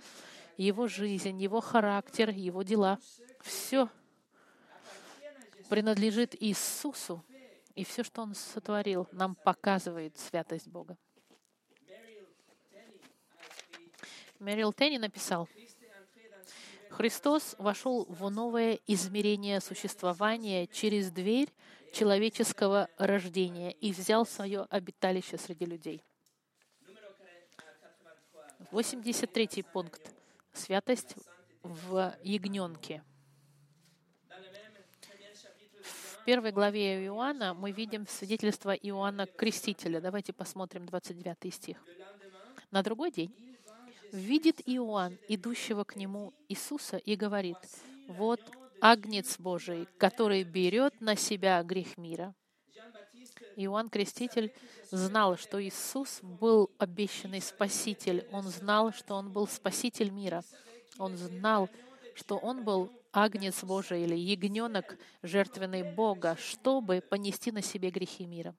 его 0.57 0.87
жизнь, 0.87 1.41
его 1.41 1.61
характер, 1.61 2.29
его 2.29 2.63
дела, 2.63 2.99
все 3.41 3.89
принадлежит 5.69 6.35
Иисусу, 6.41 7.23
и 7.75 7.83
все, 7.83 8.03
что 8.03 8.23
Он 8.23 8.33
сотворил, 8.33 9.07
нам 9.11 9.35
показывает 9.35 10.17
святость 10.17 10.67
Бога. 10.67 10.97
Мэрил 14.39 14.73
Тенни 14.73 14.97
написал, 14.97 15.47
Христос 16.89 17.55
вошел 17.57 18.05
в 18.05 18.29
новое 18.29 18.79
измерение 18.87 19.61
существования 19.61 20.67
через 20.67 21.11
дверь 21.11 21.49
человеческого 21.93 22.89
рождения 22.97 23.71
и 23.71 23.91
взял 23.91 24.25
свое 24.25 24.67
обиталище 24.69 25.37
среди 25.37 25.65
людей. 25.65 26.03
83 28.71 29.63
пункт. 29.71 30.11
Святость 30.53 31.15
в 31.63 32.15
ягненке 32.23 33.03
первой 36.27 36.51
главе 36.51 37.05
Иоанна 37.05 37.53
мы 37.53 37.71
видим 37.71 38.05
свидетельство 38.05 38.71
Иоанна 38.71 39.27
Крестителя. 39.27 40.01
Давайте 40.01 40.33
посмотрим 40.33 40.85
29 40.85 41.53
стих. 41.53 41.77
На 42.69 42.83
другой 42.83 43.11
день 43.11 43.33
видит 44.11 44.61
Иоанн, 44.65 45.17
идущего 45.27 45.83
к 45.83 45.95
нему 45.95 46.33
Иисуса, 46.47 46.97
и 46.97 47.15
говорит, 47.15 47.57
«Вот 48.07 48.41
Агнец 48.81 49.39
Божий, 49.39 49.87
который 49.97 50.43
берет 50.43 50.99
на 51.01 51.15
себя 51.15 51.61
грех 51.63 51.97
мира». 51.97 52.33
Иоанн 53.55 53.89
Креститель 53.89 54.53
знал, 54.91 55.35
что 55.35 55.61
Иисус 55.61 56.19
был 56.21 56.69
обещанный 56.77 57.41
Спаситель. 57.41 58.27
Он 58.31 58.43
знал, 58.43 58.93
что 58.93 59.15
Он 59.15 59.31
был 59.31 59.47
Спаситель 59.47 60.11
мира. 60.11 60.43
Он 60.99 61.17
знал, 61.17 61.69
что 62.13 62.37
Он 62.37 62.63
был 62.63 62.91
агнец 63.11 63.63
Божий 63.63 64.03
или 64.03 64.15
ягненок, 64.15 64.97
жертвенный 65.23 65.83
Бога, 65.83 66.37
чтобы 66.39 67.01
понести 67.01 67.51
на 67.51 67.63
себе 67.63 67.89
грехи 67.89 68.25
мира. 68.25 68.55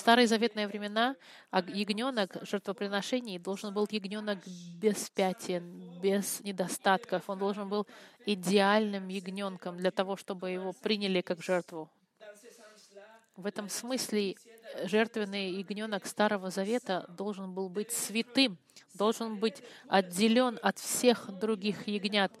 В 0.00 0.02
старые 0.02 0.26
заветные 0.26 0.66
времена 0.66 1.14
ягненок 1.52 2.38
жертвоприношений 2.40 3.38
должен 3.38 3.74
был 3.74 3.86
ягненок 3.90 4.38
без 4.78 5.10
пятен, 5.10 6.00
без 6.00 6.40
недостатков. 6.40 7.28
Он 7.28 7.38
должен 7.38 7.68
был 7.68 7.86
идеальным 8.24 9.08
ягненком 9.08 9.76
для 9.76 9.90
того, 9.90 10.16
чтобы 10.16 10.48
его 10.52 10.72
приняли 10.72 11.20
как 11.20 11.42
жертву. 11.42 11.90
В 13.36 13.44
этом 13.44 13.68
смысле 13.68 14.36
жертвенный 14.84 15.50
ягненок 15.50 16.06
Старого 16.06 16.48
Завета 16.48 17.04
должен 17.10 17.52
был 17.52 17.68
быть 17.68 17.92
святым, 17.92 18.56
должен 18.94 19.36
быть 19.36 19.62
отделен 19.86 20.58
от 20.62 20.78
всех 20.78 21.30
других 21.38 21.86
ягнят, 21.86 22.32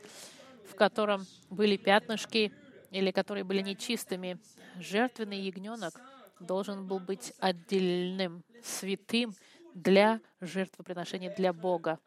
в 0.64 0.74
котором 0.74 1.26
были 1.50 1.76
пятнышки 1.76 2.54
или 2.90 3.10
которые 3.10 3.44
были 3.44 3.60
нечистыми. 3.60 4.38
Жертвенный 4.78 5.42
ягненок 5.42 6.00
должен 6.40 6.86
был 6.86 6.98
быть 6.98 7.32
отдельным, 7.38 8.42
святым 8.62 9.34
для 9.74 10.20
жертвоприношения 10.40 11.34
для 11.34 11.52
Бога. 11.52 11.98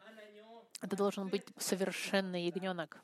Это 0.82 0.96
должен 0.96 1.28
быть 1.28 1.44
совершенный 1.56 2.46
ягненок. 2.46 3.00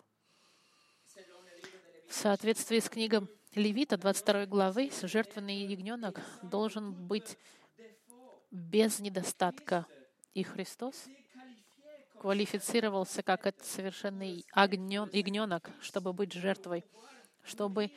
В 2.08 2.14
соответствии 2.14 2.80
с 2.80 2.88
книгой 2.88 3.26
Левита 3.54 3.96
22 3.96 4.46
главы 4.46 4.90
жертвенный 5.02 5.64
ягненок 5.64 6.20
должен 6.42 6.92
быть 6.92 7.38
без 8.50 8.98
недостатка. 8.98 9.86
И 10.34 10.42
Христос 10.42 11.06
квалифицировался 12.20 13.22
как 13.22 13.46
этот 13.46 13.64
совершенный 13.64 14.44
ягненок, 14.54 15.70
чтобы 15.80 16.12
быть 16.12 16.32
жертвой, 16.32 16.84
чтобы 17.42 17.90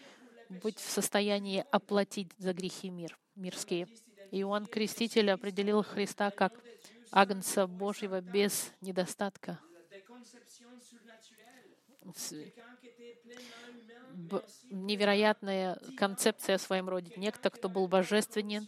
быть 0.49 0.79
в 0.79 0.89
состоянии 0.89 1.65
оплатить 1.71 2.31
за 2.37 2.53
грехи 2.53 2.89
мир, 2.89 3.17
мирские. 3.35 3.87
Иоанн 4.31 4.65
Креститель 4.65 5.31
определил 5.31 5.83
Христа 5.83 6.31
как 6.31 6.53
Агнца 7.11 7.67
Божьего 7.67 8.21
без 8.21 8.71
недостатка. 8.81 9.59
невероятная 14.69 15.79
концепция 15.97 16.57
в 16.57 16.61
своем 16.61 16.89
роде. 16.89 17.13
Некто, 17.15 17.49
кто 17.49 17.69
был 17.69 17.87
божественен 17.87 18.67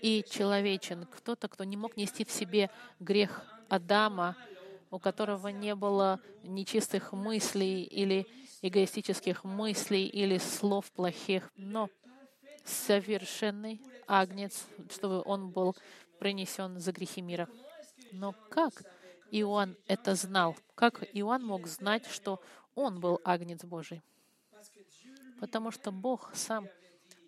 и 0.00 0.24
человечен. 0.28 1.06
Кто-то, 1.06 1.48
кто 1.48 1.64
не 1.64 1.76
мог 1.76 1.96
нести 1.96 2.24
в 2.24 2.30
себе 2.30 2.70
грех 2.98 3.44
Адама, 3.68 4.36
у 4.90 4.98
которого 4.98 5.48
не 5.48 5.74
было 5.74 6.20
нечистых 6.42 7.12
мыслей 7.12 7.82
или 7.82 8.26
эгоистических 8.62 9.44
мыслей 9.44 10.06
или 10.06 10.38
слов 10.38 10.90
плохих, 10.92 11.50
но 11.56 11.88
совершенный 12.64 13.80
агнец, 14.06 14.64
чтобы 14.90 15.22
он 15.24 15.50
был 15.50 15.76
принесен 16.18 16.78
за 16.78 16.92
грехи 16.92 17.22
мира. 17.22 17.48
Но 18.12 18.34
как 18.50 18.84
Иоанн 19.30 19.76
это 19.86 20.14
знал? 20.14 20.56
Как 20.74 21.02
Иоанн 21.14 21.44
мог 21.44 21.66
знать, 21.66 22.06
что 22.06 22.40
он 22.74 23.00
был 23.00 23.20
агнец 23.24 23.64
Божий? 23.64 24.02
Потому 25.40 25.70
что 25.70 25.90
Бог 25.90 26.30
сам 26.34 26.68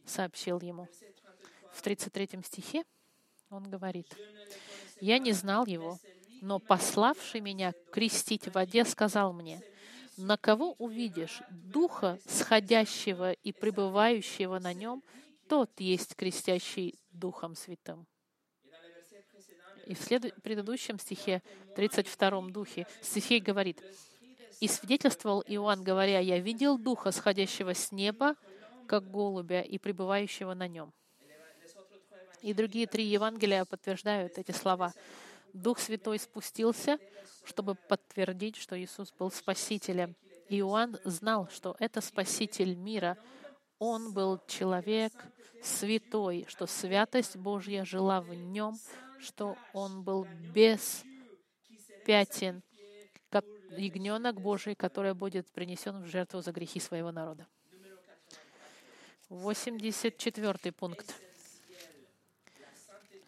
сообщил 0.06 0.60
ему. 0.60 0.88
В 1.72 1.82
33 1.82 2.42
стихе 2.44 2.84
он 3.50 3.68
говорит, 3.68 4.06
«Я 5.00 5.18
не 5.18 5.32
знал 5.32 5.66
его, 5.66 5.98
но 6.40 6.58
пославший 6.58 7.40
меня 7.40 7.72
крестить 7.90 8.46
в 8.48 8.52
воде 8.52 8.84
сказал 8.84 9.32
мне, 9.32 9.60
на 10.16 10.36
кого 10.36 10.74
увидишь 10.78 11.42
Духа, 11.50 12.18
сходящего 12.26 13.32
и 13.32 13.52
пребывающего 13.52 14.58
на 14.58 14.72
нем, 14.72 15.02
тот 15.48 15.80
есть 15.80 16.16
крестящий 16.16 16.98
Духом 17.10 17.54
Святым. 17.54 18.06
И 19.86 19.94
в 19.94 20.00
след... 20.00 20.34
предыдущем 20.42 20.98
стихе, 20.98 21.42
32 21.76 22.48
духе, 22.48 22.86
стихе 23.02 23.38
говорит, 23.38 23.82
«И 24.60 24.68
свидетельствовал 24.68 25.42
Иоанн, 25.46 25.82
говоря, 25.82 26.20
«Я 26.20 26.38
видел 26.38 26.78
Духа, 26.78 27.12
сходящего 27.12 27.74
с 27.74 27.92
неба, 27.92 28.36
как 28.86 29.10
голубя, 29.10 29.60
и 29.60 29.78
пребывающего 29.78 30.54
на 30.54 30.68
нем». 30.68 30.92
И 32.40 32.52
другие 32.52 32.86
три 32.86 33.04
Евангелия 33.04 33.64
подтверждают 33.64 34.38
эти 34.38 34.52
слова. 34.52 34.92
Дух 35.54 35.78
Святой 35.78 36.18
спустился, 36.18 36.98
чтобы 37.44 37.74
подтвердить, 37.74 38.56
что 38.56 38.78
Иисус 38.78 39.12
был 39.18 39.30
Спасителем. 39.30 40.14
Иоанн 40.48 40.98
знал, 41.04 41.48
что 41.48 41.76
это 41.78 42.00
Спаситель 42.00 42.74
мира. 42.74 43.16
Он 43.86 44.14
был 44.14 44.40
человек 44.46 45.12
святой, 45.62 46.46
что 46.48 46.66
святость 46.66 47.36
Божья 47.36 47.84
жила 47.84 48.22
в 48.22 48.32
нем, 48.32 48.78
что 49.20 49.58
он 49.74 50.02
был 50.02 50.26
без 50.54 51.04
пятен, 52.06 52.62
как 53.28 53.44
ягненок 53.76 54.40
Божий, 54.40 54.74
который 54.74 55.12
будет 55.12 55.52
принесен 55.52 56.02
в 56.02 56.06
жертву 56.06 56.40
за 56.40 56.50
грехи 56.50 56.80
своего 56.80 57.12
народа. 57.12 57.46
84 59.28 60.72
пункт. 60.72 61.14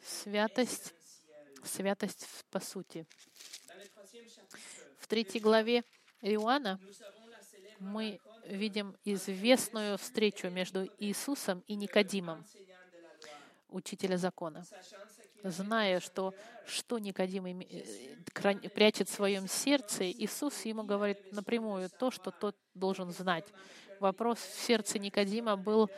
Святость 0.02 0.94
святость 1.64 2.26
по 2.50 2.60
сути. 2.60 3.06
В 5.00 5.06
третьей 5.06 5.40
главе 5.40 5.84
Иоанна 6.22 6.80
мы 7.78 8.18
видим 8.48 8.96
известную 9.04 9.98
встречу 9.98 10.48
между 10.48 10.88
Иисусом 10.98 11.62
и 11.66 11.74
Никодимом, 11.74 12.44
учителя 13.68 14.16
закона. 14.16 14.64
Зная, 15.42 16.00
что, 16.00 16.34
что 16.66 16.98
Никодим 16.98 17.46
э, 17.46 18.68
прячет 18.70 19.08
в 19.08 19.14
своем 19.14 19.46
сердце, 19.46 20.10
Иисус 20.10 20.64
ему 20.64 20.82
говорит 20.82 21.32
напрямую 21.32 21.88
то, 21.90 22.10
что 22.10 22.30
тот 22.30 22.56
должен 22.74 23.12
знать. 23.12 23.46
Вопрос 24.00 24.38
в 24.38 24.60
сердце 24.60 24.98
Никодима 24.98 25.56
был 25.56 25.88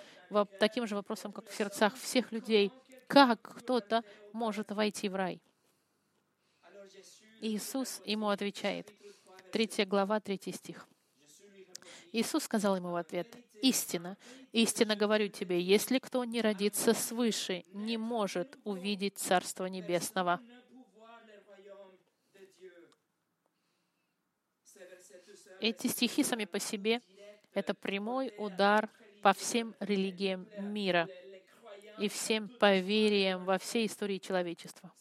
таким 0.59 0.87
же 0.87 0.95
вопросом, 0.95 1.33
как 1.33 1.49
в 1.49 1.55
сердцах 1.55 1.97
всех 1.97 2.33
людей. 2.33 2.73
Как 3.07 3.41
кто-то 3.41 4.05
может 4.33 4.71
войти 4.71 5.09
в 5.09 5.15
рай? 5.15 5.41
Иисус 7.41 8.03
ему 8.05 8.29
отвечает. 8.29 8.93
Третья 9.51 9.87
глава, 9.87 10.21
третий 10.21 10.53
стих. 10.53 10.87
Иисус 12.13 12.45
сказал 12.45 12.77
ему 12.77 12.91
в 12.91 12.97
ответ, 12.97 13.37
«Истина, 13.63 14.17
истинно 14.53 14.97
говорю 14.97 15.29
тебе, 15.29 15.61
если 15.61 15.99
кто 15.99 16.25
не 16.25 16.41
родится 16.41 16.95
свыше, 16.95 17.65
не 17.73 17.97
может 17.97 18.57
увидеть 18.65 19.19
Царство 19.19 19.67
Небесного». 19.67 20.41
Эти 25.61 25.89
стихи 25.89 26.23
сами 26.23 26.45
по 26.45 26.61
себе— 26.61 27.03
это 27.53 27.75
прямой 27.75 28.33
удар 28.39 28.89
по 29.23 29.33
всем 29.33 29.75
религиям 29.81 30.47
мира 30.59 31.09
и 31.99 32.09
всем 32.09 32.49
повериям 32.49 33.45
во 33.45 33.59
всей 33.59 33.87
истории 33.87 34.19
человечества. 34.19 34.93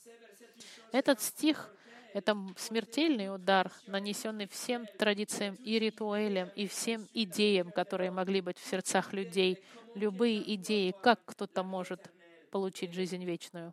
Этот 0.92 1.22
стих 1.22 1.70
это 2.18 2.36
смертельный 2.58 3.32
удар, 3.34 3.72
нанесенный 3.86 4.48
всем 4.48 4.88
традициям 4.98 5.54
и 5.64 5.78
ритуалям, 5.78 6.50
и 6.56 6.66
всем 6.66 7.08
идеям, 7.14 7.72
которые 7.72 8.10
могли 8.10 8.42
быть 8.42 8.58
в 8.58 8.68
сердцах 8.68 9.14
людей. 9.14 9.64
Любые 9.94 10.56
идеи, 10.56 10.96
как 11.04 11.24
кто-то 11.26 11.62
может 11.62 12.12
получить 12.50 12.94
жизнь 12.94 13.24
вечную. 13.24 13.72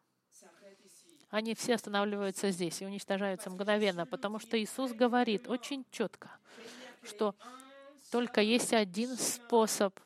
Они 1.31 1.55
все 1.55 1.77
останавливаются 1.77 2.51
здесь 2.51 2.83
и 2.83 2.85
уничтожаются 2.85 3.49
мгновенно, 3.49 4.05
потому 4.05 4.39
что 4.39 4.63
Иисус 4.63 4.93
говорит 4.93 5.49
очень 5.49 5.87
четко, 5.91 6.31
что 7.03 7.35
только 8.11 8.43
есть 8.43 8.75
один 8.75 9.17
способ. 9.17 9.99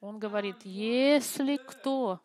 Он 0.00 0.18
говорит, 0.18 0.56
если 0.64 1.58
кто 1.58 2.18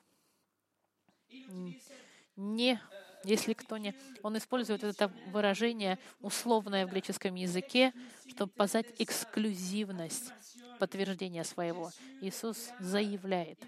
не 2.38 2.80
если 3.24 3.54
кто 3.54 3.78
не... 3.78 3.96
Он 4.24 4.38
использует 4.38 4.84
это 4.84 5.12
выражение 5.28 6.00
условное 6.22 6.86
в 6.86 6.90
греческом 6.90 7.36
языке, 7.36 7.94
чтобы 8.28 8.52
показать 8.52 8.88
эксклюзивность 9.00 10.32
подтверждения 10.80 11.44
своего. 11.44 11.92
Иисус 12.22 12.70
заявляет, 12.80 13.64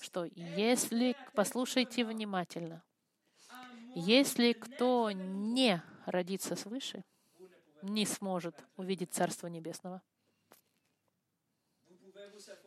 что 0.00 0.24
если, 0.34 1.16
послушайте 1.34 2.04
внимательно, 2.04 2.82
если 3.94 4.52
кто 4.52 5.10
не 5.12 5.82
родится 6.06 6.56
свыше, 6.56 7.04
не 7.82 8.06
сможет 8.06 8.56
увидеть 8.76 9.12
Царство 9.12 9.46
Небесного. 9.46 10.02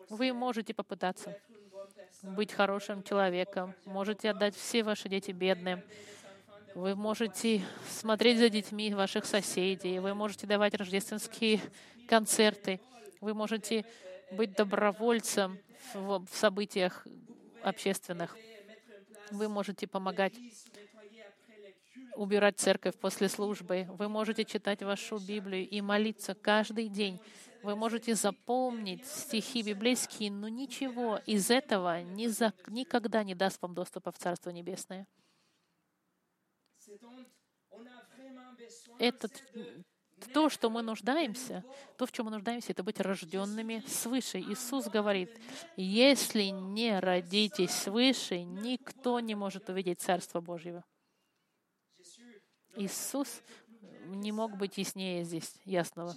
Вы 0.10 0.32
можете 0.32 0.74
попытаться 0.74 1.38
быть 2.22 2.52
хорошим 2.52 3.04
человеком, 3.04 3.76
можете 3.86 4.30
отдать 4.30 4.56
все 4.56 4.84
ваши 4.84 5.10
дети 5.10 5.32
бедным, 5.32 5.82
вы 6.78 6.96
можете 6.96 7.64
смотреть 7.90 8.38
за 8.38 8.50
детьми 8.50 8.94
ваших 8.94 9.26
соседей, 9.26 9.98
вы 9.98 10.14
можете 10.14 10.46
давать 10.46 10.76
рождественские 10.76 11.60
концерты, 12.08 12.80
вы 13.20 13.34
можете 13.34 13.84
быть 14.32 14.54
добровольцем 14.54 15.58
в 15.96 16.28
событиях 16.32 17.08
общественных. 17.64 18.38
Вы 19.32 19.50
можете 19.50 19.88
помогать 19.88 20.34
убирать 22.16 22.60
церковь 22.60 22.96
после 22.96 23.28
службы. 23.28 23.88
Вы 23.98 24.08
можете 24.08 24.46
читать 24.46 24.84
вашу 24.84 25.18
Библию 25.18 25.68
и 25.68 25.82
молиться 25.82 26.36
каждый 26.36 26.90
день. 26.90 27.20
Вы 27.64 27.76
можете 27.76 28.14
запомнить 28.14 29.04
стихи 29.08 29.64
библейские, 29.64 30.30
но 30.30 30.48
ничего 30.48 31.20
из 31.26 31.50
этого 31.50 32.04
ни 32.04 32.28
за, 32.28 32.54
никогда 32.68 33.24
не 33.24 33.34
даст 33.34 33.60
вам 33.64 33.74
доступа 33.74 34.12
в 34.12 34.20
Царство 34.20 34.52
Небесное. 34.52 35.08
Это 39.00 39.30
то, 40.34 40.50
что 40.50 40.70
мы 40.70 40.82
нуждаемся, 40.82 41.64
то, 41.98 42.06
в 42.06 42.12
чем 42.12 42.26
мы 42.26 42.32
нуждаемся, 42.32 42.72
это 42.72 42.84
быть 42.84 43.00
рожденными 43.00 43.84
свыше. 43.88 44.40
Иисус 44.40 44.88
говорит, 44.88 45.40
если 45.76 46.44
не 46.46 47.00
родитесь 47.00 47.72
свыше, 47.72 48.42
никто 48.44 49.20
не 49.20 49.36
может 49.36 49.70
увидеть 49.70 50.02
Царство 50.02 50.42
Божьего. 50.42 50.84
Иисус 52.76 53.42
не 54.06 54.32
мог 54.32 54.58
быть 54.58 54.78
яснее 54.78 55.24
здесь 55.24 55.54
ясного. 55.66 56.16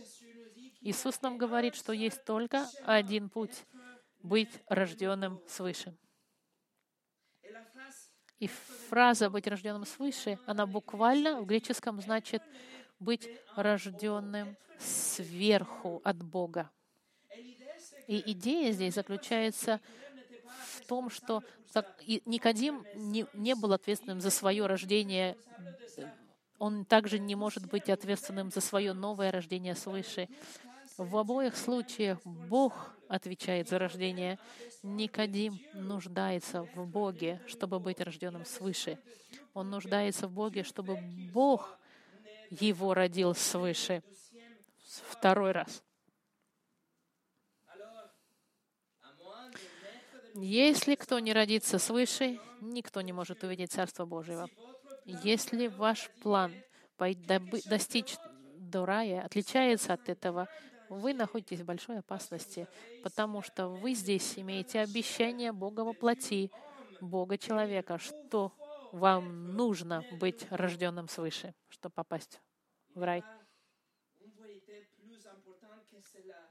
Иисус 0.81 1.21
нам 1.21 1.37
говорит, 1.37 1.75
что 1.75 1.93
есть 1.93 2.25
только 2.25 2.69
один 2.85 3.29
путь— 3.29 3.67
быть 4.23 4.61
рожденным 4.67 5.41
свыше. 5.47 5.97
И 8.41 8.49
фраза 8.89 9.31
«быть 9.31 9.47
рожденным 9.47 9.85
свыше», 9.85 10.39
она 10.47 10.67
буквально 10.67 11.41
в 11.41 11.47
греческом 11.47 12.01
значит 12.01 12.43
«быть 12.99 13.29
рожденным 13.55 14.57
сверху 14.79 16.01
от 16.03 16.23
Бога». 16.23 16.71
И 18.07 18.33
идея 18.33 18.73
здесь 18.73 18.95
заключается 18.95 19.81
в 20.75 20.87
том, 20.87 21.11
что 21.11 21.45
Никодим 22.25 22.85
не, 22.95 23.55
был 23.55 23.73
ответственным 23.73 24.21
за 24.21 24.31
свое 24.31 24.67
рождение, 24.67 25.37
он 26.59 26.85
также 26.85 27.19
не 27.19 27.37
может 27.37 27.67
быть 27.67 27.89
ответственным 27.89 28.51
за 28.51 28.61
свое 28.61 28.93
новое 28.93 29.31
рождение 29.31 29.75
свыше. 29.75 30.29
В 31.01 31.17
обоих 31.17 31.57
случаях 31.57 32.19
Бог 32.27 32.95
отвечает 33.09 33.71
за 33.71 33.79
рождение. 33.79 34.39
Никодим 34.83 35.59
нуждается 35.73 36.65
в 36.75 36.87
Боге, 36.87 37.41
чтобы 37.47 37.81
быть 37.81 38.03
рожденным 38.03 38.45
свыше. 38.45 38.99
Он 39.55 39.71
нуждается 39.71 40.29
в 40.29 40.33
Боге, 40.33 40.63
чтобы 40.63 40.99
Бог 41.33 41.79
его 42.51 42.93
родил 42.93 43.35
свыше 43.35 44.03
второй 45.09 45.53
раз. 45.53 45.83
Если 50.35 50.97
кто 50.97 51.19
не 51.19 51.33
родится 51.33 51.79
свыше, 51.79 52.39
никто 52.61 53.01
не 53.01 53.15
может 53.15 53.43
увидеть 53.43 53.73
Царство 53.73 54.05
Божьего. 54.05 54.51
Если 55.07 55.69
ваш 55.69 56.11
план 56.23 56.53
достичь 56.99 58.17
до 58.59 58.85
рая 58.85 59.23
отличается 59.23 59.95
от 59.95 60.07
этого, 60.11 60.47
вы 60.91 61.15
находитесь 61.15 61.61
в 61.61 61.65
большой 61.65 62.01
опасности, 62.01 62.67
потому 63.03 63.43
что 63.43 63.69
вы 63.69 63.95
здесь 63.95 64.39
имеете 64.39 64.81
обещание 64.81 65.53
Бога 65.53 65.81
во 65.81 65.93
плоти, 65.93 66.51
Бога 67.01 67.39
человека, 67.39 67.99
что 67.99 68.53
вам 68.93 69.55
нужно 69.55 70.05
быть 70.11 70.47
рожденным 70.51 71.09
свыше, 71.09 71.55
чтобы 71.69 71.95
попасть 71.95 72.41
в 72.95 73.03
рай. 73.03 73.23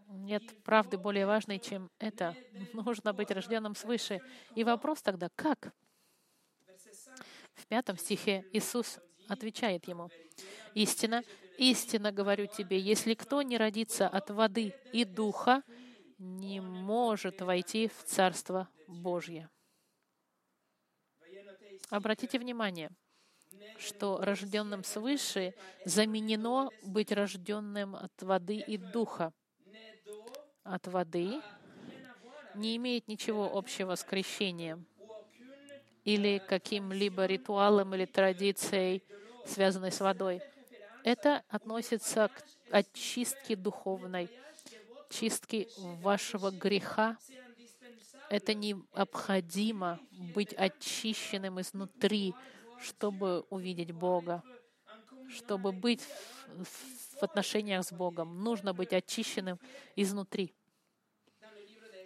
Нет 0.07 0.63
правды 0.63 0.97
более 0.97 1.25
важной, 1.25 1.59
чем 1.59 1.91
это. 1.99 2.35
Нужно 2.73 3.13
быть 3.13 3.31
рожденным 3.31 3.75
свыше. 3.75 4.21
И 4.55 4.63
вопрос 4.63 5.01
тогда, 5.01 5.29
как? 5.35 5.73
В 7.53 7.67
пятом 7.67 7.97
стихе 7.97 8.45
Иисус 8.53 8.99
отвечает 9.29 9.87
ему, 9.87 10.09
«Истина, 10.73 11.23
истина 11.57 12.11
говорю 12.11 12.47
тебе, 12.47 12.79
если 12.79 13.13
кто 13.13 13.41
не 13.41 13.57
родится 13.57 14.07
от 14.07 14.29
воды 14.29 14.73
и 14.91 15.05
духа, 15.05 15.63
не 16.17 16.59
может 16.59 17.41
войти 17.41 17.87
в 17.87 18.03
Царство 18.03 18.67
Божье». 18.87 19.49
Обратите 21.89 22.37
внимание, 22.37 22.91
что 23.77 24.17
рожденным 24.21 24.83
свыше 24.83 25.53
заменено 25.85 26.69
быть 26.83 27.11
рожденным 27.11 27.95
от 27.95 28.21
воды 28.21 28.57
и 28.57 28.77
духа. 28.77 29.33
От 30.63 30.87
воды 30.87 31.41
не 32.55 32.75
имеет 32.77 33.07
ничего 33.07 33.49
общего 33.57 33.95
с 33.95 34.03
крещением 34.03 34.85
или 36.03 36.41
каким-либо 36.47 37.25
ритуалом 37.25 37.93
или 37.95 38.05
традицией, 38.05 39.03
связанной 39.49 39.91
с 39.91 39.99
водой. 39.99 40.41
Это 41.03 41.43
относится 41.49 42.27
к 42.27 42.43
очистке 42.71 43.55
духовной, 43.55 44.29
чистке 45.09 45.67
вашего 45.77 46.51
греха. 46.51 47.17
Это 48.29 48.53
необходимо 48.53 49.99
быть 50.11 50.53
очищенным 50.53 51.59
изнутри, 51.61 52.35
чтобы 52.79 53.45
увидеть 53.49 53.91
Бога, 53.91 54.43
чтобы 55.29 55.71
быть 55.71 56.01
в 57.19 57.23
отношениях 57.23 57.85
с 57.85 57.91
Богом. 57.91 58.43
Нужно 58.43 58.73
быть 58.73 58.93
очищенным 58.93 59.59
изнутри. 59.95 60.53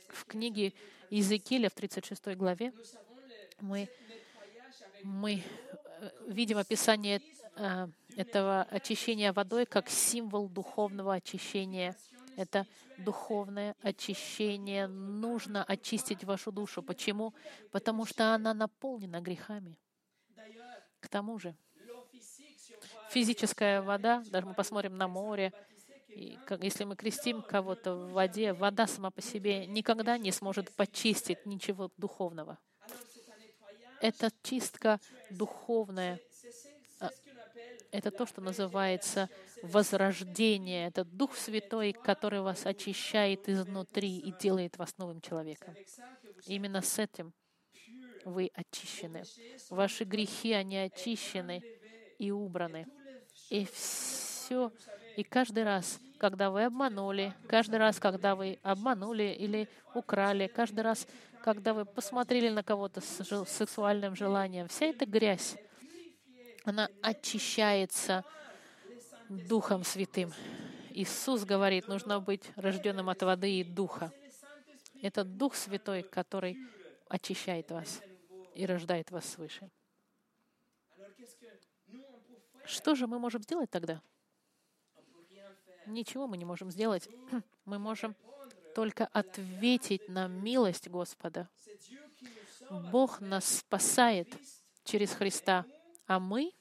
В 0.08 0.26
книге 0.26 0.74
Иезекииля 1.10 1.70
в 1.70 1.74
36 1.74 2.36
главе 2.36 2.72
мы, 3.60 3.90
мы 5.04 5.44
э, 5.44 6.10
видим 6.28 6.58
описание 6.58 7.22
этого 8.16 8.64
очищения 8.64 9.34
водой 9.34 9.66
как 9.66 9.90
символ 9.90 10.50
духовного 10.50 11.16
очищения. 11.16 11.96
Это 12.36 12.66
духовное 12.98 13.76
очищение. 13.82 14.88
Нужно 14.88 15.64
очистить 15.64 16.24
вашу 16.24 16.52
душу. 16.52 16.82
Почему? 16.82 17.34
Потому 17.72 18.06
что 18.06 18.34
она 18.34 18.54
наполнена 18.54 19.22
грехами. 19.22 19.78
К 21.00 21.08
тому 21.10 21.38
же, 21.38 21.56
физическая 23.12 23.82
вода, 23.82 24.24
даже 24.28 24.48
мы 24.48 24.54
посмотрим 24.54 24.98
на 24.98 25.08
море, 25.08 25.54
и 26.08 26.38
если 26.62 26.86
мы 26.86 26.96
крестим 26.96 27.42
кого-то 27.42 27.96
в 27.96 28.12
воде, 28.12 28.54
вода 28.54 28.88
сама 28.88 29.12
по 29.12 29.22
себе 29.22 29.66
никогда 29.68 30.18
не 30.18 30.32
сможет 30.32 30.72
почистить 30.72 31.46
ничего 31.46 31.92
духовного 31.98 32.58
это 34.04 34.30
чистка 34.44 35.00
духовная. 35.30 36.20
Это 37.94 38.10
то, 38.10 38.26
что 38.26 38.42
называется 38.42 39.30
возрождение. 39.62 40.88
Это 40.88 41.06
Дух 41.06 41.38
Святой, 41.38 41.94
который 41.94 42.42
вас 42.42 42.66
очищает 42.66 43.48
изнутри 43.48 44.18
и 44.18 44.34
делает 44.34 44.78
вас 44.78 44.98
новым 44.98 45.22
человеком. 45.22 45.76
Именно 46.48 46.82
с 46.82 46.98
этим 46.98 47.34
вы 48.26 48.50
очищены. 48.56 49.24
Ваши 49.70 50.06
грехи, 50.06 50.54
они 50.54 50.78
очищены 50.78 51.62
и 52.18 52.32
убраны. 52.32 52.88
И 53.52 53.66
все, 53.72 54.72
и 55.16 55.24
каждый 55.24 55.64
раз, 55.64 56.00
когда 56.18 56.50
вы 56.50 56.64
обманули, 56.64 57.36
каждый 57.48 57.78
раз, 57.78 58.00
когда 58.00 58.36
вы 58.36 58.58
обманули 58.64 59.36
или 59.38 59.70
украли, 59.94 60.48
каждый 60.48 60.82
раз, 60.82 61.08
когда 61.44 61.76
вы 61.76 61.86
посмотрели 61.86 62.50
на 62.50 62.64
кого-то 62.64 63.02
с 63.02 63.46
сексуальным 63.46 64.16
желанием, 64.16 64.68
вся 64.68 64.88
эта 64.88 65.06
грязь, 65.06 65.56
она 66.64 66.90
очищается 67.02 68.24
Духом 69.30 69.84
Святым. 69.84 70.34
Иисус 70.92 71.44
говорит, 71.44 71.88
нужно 71.88 72.20
быть 72.20 72.52
рожденным 72.56 73.10
от 73.10 73.22
воды 73.24 73.60
и 73.60 73.64
Духа. 73.64 74.12
Это 75.02 75.24
Дух 75.24 75.56
Святой, 75.56 76.04
который 76.04 76.58
очищает 77.08 77.72
вас 77.72 78.02
и 78.56 78.66
рождает 78.66 79.12
вас 79.12 79.26
свыше. 79.26 79.70
Что 82.66 82.96
же 82.96 83.08
мы 83.08 83.20
можем 83.20 83.42
сделать 83.42 83.70
тогда? 83.70 84.02
Ничего 85.86 86.28
мы 86.28 86.38
не 86.38 86.46
можем 86.46 86.72
сделать. 86.72 87.10
Мы 87.66 87.78
можем 87.80 88.16
только 88.74 89.06
ответить 89.08 90.08
на 90.10 90.28
милость 90.28 90.88
Господа. 90.88 91.50
Бог 92.70 93.20
нас 93.20 93.60
спасает 93.60 94.28
через 94.84 95.12
Христа, 95.12 95.66
а 96.06 96.20
мы, 96.20 96.54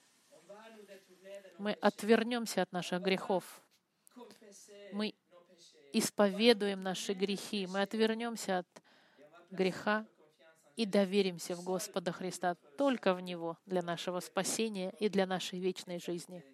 мы 1.58 1.72
отвернемся 1.74 2.62
от 2.62 2.72
наших 2.72 3.02
грехов. 3.02 3.62
Мы 4.92 5.14
исповедуем 5.92 6.82
наши 6.82 7.12
грехи, 7.12 7.66
мы 7.66 7.82
отвернемся 7.82 8.58
от 8.58 8.82
греха 9.50 10.06
и 10.76 10.86
доверимся 10.86 11.54
в 11.54 11.62
Господа 11.62 12.12
Христа, 12.12 12.54
только 12.76 13.14
в 13.14 13.20
Него 13.20 13.58
для 13.66 13.82
нашего 13.82 14.20
спасения 14.20 14.94
и 14.98 15.08
для 15.08 15.26
нашей 15.26 15.58
вечной 15.58 15.98
жизни. 15.98 16.44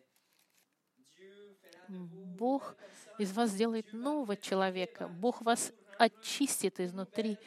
Бог 1.88 2.77
из 3.18 3.33
вас 3.33 3.51
сделает 3.51 3.92
нового 3.92 4.37
человека. 4.37 5.09
Бог 5.09 5.40
вас 5.42 5.72
очистит 5.98 6.81
изнутри 6.81 7.38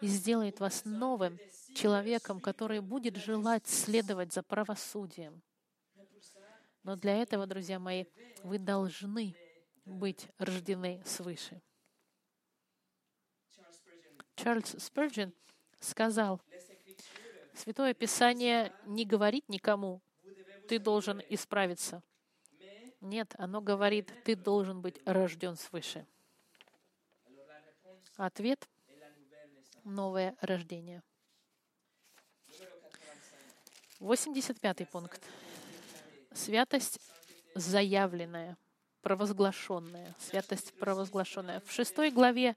и 0.00 0.06
сделает 0.06 0.60
вас 0.60 0.84
новым 0.84 1.38
человеком, 1.74 2.40
который 2.40 2.80
будет 2.80 3.16
желать 3.16 3.66
следовать 3.66 4.32
за 4.32 4.42
правосудием. 4.42 5.42
Но 6.82 6.96
для 6.96 7.16
этого, 7.16 7.46
друзья 7.46 7.78
мои, 7.78 8.04
вы 8.42 8.58
должны 8.58 9.36
быть 9.84 10.28
рождены 10.38 11.02
свыше. 11.04 11.60
Чарльз 14.34 14.74
Спurgeon 14.74 15.32
сказал, 15.80 16.40
Святое 17.54 17.92
Писание 17.94 18.72
не 18.86 19.04
говорит 19.04 19.48
никому, 19.48 20.00
ты 20.68 20.78
должен 20.78 21.20
исправиться. 21.28 22.02
Нет, 23.00 23.34
оно 23.36 23.60
говорит, 23.60 24.12
ты 24.24 24.34
должен 24.36 24.80
быть 24.80 25.00
рожден 25.04 25.56
свыше. 25.56 26.06
Ответ— 28.16 28.68
новое 29.84 30.36
рождение. 30.40 31.02
85 34.02 34.88
пункт. 34.90 35.22
Святость 36.34 36.98
заявленная, 37.54 38.56
провозглашенная. 39.00 40.14
Святость 40.18 40.72
провозглашенная. 40.78 41.62
В 41.64 41.70
шестой 41.70 42.10
главе 42.10 42.56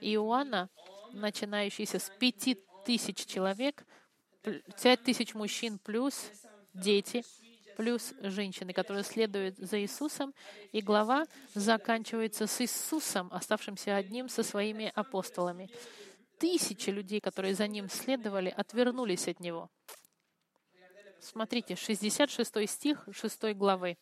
Иоанна, 0.00 0.70
начинающейся 1.12 1.98
с 1.98 2.10
пяти 2.18 2.58
тысяч 2.84 3.26
человек, 3.26 3.84
пять 4.80 5.02
тысяч 5.02 5.34
мужчин 5.34 5.78
плюс 5.78 6.30
дети— 6.72 7.24
плюс 7.76 8.14
женщины, 8.20 8.72
которые 8.72 9.02
следуют 9.02 9.56
за 9.58 9.80
Иисусом, 9.80 10.32
и 10.70 10.80
глава 10.80 11.26
заканчивается 11.54 12.46
с 12.46 12.60
Иисусом, 12.60 13.28
оставшимся 13.32 13.96
одним 13.96 14.28
со 14.28 14.44
своими 14.44 14.92
апостолами. 14.94 15.68
Тысячи 16.38 16.90
людей, 16.90 17.20
которые 17.20 17.56
за 17.56 17.66
ним 17.66 17.88
следовали, 17.88 18.54
отвернулись 18.56 19.26
от 19.26 19.40
него. 19.40 19.70
Смотрите, 21.24 21.74
66 21.74 22.68
стих 22.68 23.08
6 23.10 23.54
главы. 23.54 23.96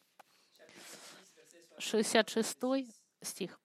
66 1.78 2.58
стих. 3.22 3.60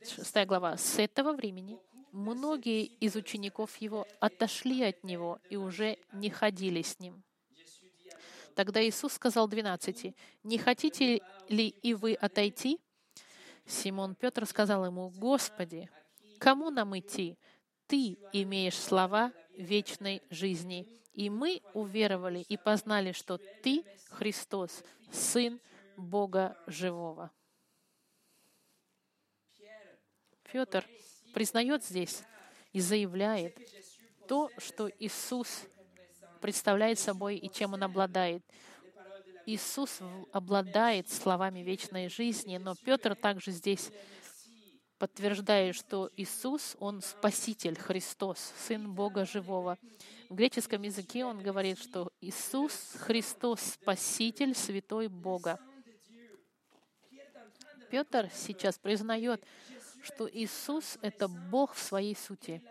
6 0.00 0.46
глава. 0.46 0.76
«С 0.76 0.96
этого 1.00 1.32
времени 1.32 1.80
многие 2.12 2.84
из 2.84 3.16
учеников 3.16 3.76
его 3.78 4.06
отошли 4.20 4.84
от 4.84 5.02
него 5.02 5.40
и 5.50 5.56
уже 5.56 5.98
не 6.12 6.30
ходили 6.30 6.82
с 6.82 7.00
ним». 7.00 7.24
Тогда 8.54 8.80
Иисус 8.80 9.14
сказал 9.14 9.48
двенадцати, 9.48 10.14
«Не 10.44 10.58
хотите 10.58 11.20
ли 11.48 11.66
и 11.66 11.94
вы 11.94 12.14
отойти?» 12.14 12.80
Симон 13.66 14.14
Петр 14.14 14.46
сказал 14.46 14.86
ему, 14.86 15.10
«Господи, 15.10 15.90
кому 16.38 16.70
нам 16.70 16.96
идти? 16.96 17.36
Ты 17.88 18.18
имеешь 18.32 18.78
слова 18.78 19.32
вечной 19.60 20.22
жизни, 20.30 20.86
и 21.12 21.30
мы 21.30 21.62
уверовали 21.74 22.40
и 22.48 22.56
познали, 22.56 23.12
что 23.12 23.38
Ты, 23.62 23.84
Христос, 24.10 24.82
Сын 25.12 25.60
Бога 25.96 26.56
Живого». 26.66 27.30
Петр 30.50 30.84
признает 31.32 31.84
здесь 31.84 32.22
и 32.72 32.80
заявляет 32.80 33.56
то, 34.26 34.50
что 34.58 34.90
Иисус 34.98 35.62
представляет 36.40 36.98
собой 36.98 37.36
и 37.36 37.50
чем 37.50 37.74
Он 37.74 37.82
обладает. 37.82 38.42
Иисус 39.46 40.00
обладает 40.32 41.08
словами 41.08 41.60
вечной 41.60 42.08
жизни, 42.08 42.56
но 42.58 42.74
Петр 42.84 43.14
также 43.14 43.50
здесь 43.50 43.90
подтверждает, 45.00 45.74
что 45.74 46.10
Иисус, 46.14 46.76
Он 46.78 47.00
Спаситель, 47.00 47.74
Христос, 47.74 48.52
Сын 48.58 48.92
Бога 48.92 49.24
Живого. 49.24 49.78
В 50.28 50.34
греческом 50.34 50.82
языке 50.82 51.24
он 51.24 51.42
говорит, 51.42 51.78
что 51.78 52.12
Иисус 52.20 52.72
Христос, 52.98 53.60
Спаситель, 53.60 54.54
Святой 54.54 55.08
Бога. 55.08 55.58
Петр 57.90 58.28
сейчас 58.34 58.78
признает, 58.78 59.42
что 60.02 60.28
Иисус— 60.30 60.98
это 61.02 61.28
Бог 61.28 61.72
в 61.72 61.78
своей 61.78 62.14
сути, 62.14 62.62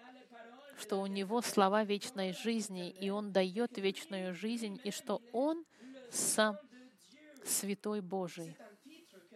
что 0.77 1.01
у 1.01 1.07
Него 1.07 1.41
слова 1.41 1.83
вечной 1.83 2.33
жизни, 2.33 2.91
и 2.91 3.09
Он 3.09 3.31
дает 3.31 3.75
вечную 3.79 4.35
жизнь, 4.35 4.79
и 4.83 4.91
что 4.91 5.19
Он 5.33 5.65
сам 6.11 6.59
Святой 7.43 8.01
Божий. 8.01 8.55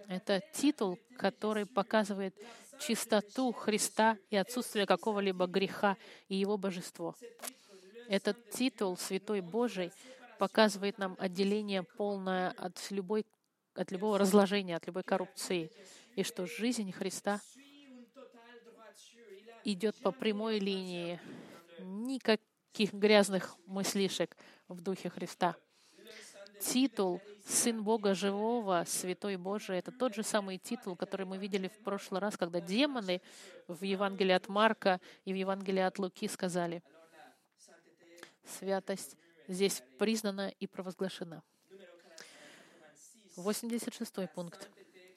Это 0.07 0.43
титул, 0.53 0.99
который 1.17 1.65
показывает 1.65 2.35
чистоту 2.79 3.51
Христа 3.51 4.17
и 4.29 4.35
отсутствие 4.35 4.85
какого-либо 4.85 5.47
греха 5.47 5.97
и 6.27 6.35
Его 6.35 6.57
божество. 6.57 7.15
Этот 8.07 8.49
титул 8.51 8.97
Святой 8.97 9.41
Божий 9.41 9.91
показывает 10.39 10.97
нам 10.97 11.15
отделение 11.19 11.83
полное 11.83 12.51
от, 12.51 12.91
любой, 12.91 13.25
от 13.75 13.91
любого 13.91 14.17
разложения, 14.17 14.75
от 14.75 14.85
любой 14.87 15.03
коррупции, 15.03 15.71
и 16.15 16.23
что 16.23 16.45
жизнь 16.45 16.91
Христа 16.91 17.39
идет 19.63 19.95
по 20.01 20.11
прямой 20.11 20.59
линии. 20.59 21.19
Никаких 21.79 22.93
грязных 22.93 23.55
мыслишек 23.65 24.35
в 24.67 24.81
Духе 24.81 25.09
Христа. 25.09 25.55
Титул 26.65 27.21
«Сын 27.45 27.83
Бога 27.83 28.13
Живого», 28.13 28.83
«Святой 28.87 29.37
Божий»— 29.37 29.77
это 29.79 29.91
тот 29.91 30.15
же 30.15 30.23
самый 30.23 30.57
титул, 30.57 30.95
который 30.95 31.25
мы 31.25 31.37
видели 31.37 31.67
в 31.67 31.77
прошлый 31.83 32.21
раз, 32.21 32.37
когда 32.37 32.61
демоны 32.61 33.21
в 33.67 33.83
Евангелии 33.83 34.33
от 34.33 34.47
Марка 34.47 35.01
и 35.25 35.33
в 35.33 35.35
Евангелии 35.35 35.81
от 35.81 35.99
Луки 35.99 36.27
сказали, 36.27 36.81
«Святость 38.45 39.17
здесь 39.47 39.83
признана 39.99 40.49
и 40.59 40.67
провозглашена». 40.67 41.43
86 43.35 44.29
пункт. 44.33 44.69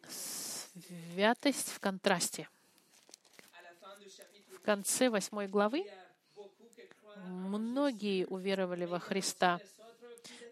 Святость 0.09 1.71
в 1.71 1.81
контрасте— 1.81 2.49
конце 4.67 5.11
восьмой 5.11 5.47
главы 5.47 5.87
многие 7.25 8.27
уверовали 8.27 8.85
во 8.85 8.99
Христа, 8.99 9.61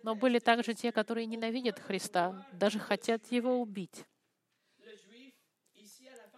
но 0.05 0.15
были 0.15 0.39
также 0.39 0.75
те, 0.75 0.93
которые 0.93 1.25
ненавидят 1.25 1.79
Христа, 1.79 2.47
даже 2.53 2.79
хотят 2.79 3.25
Его 3.33 3.59
убить. 3.59 4.05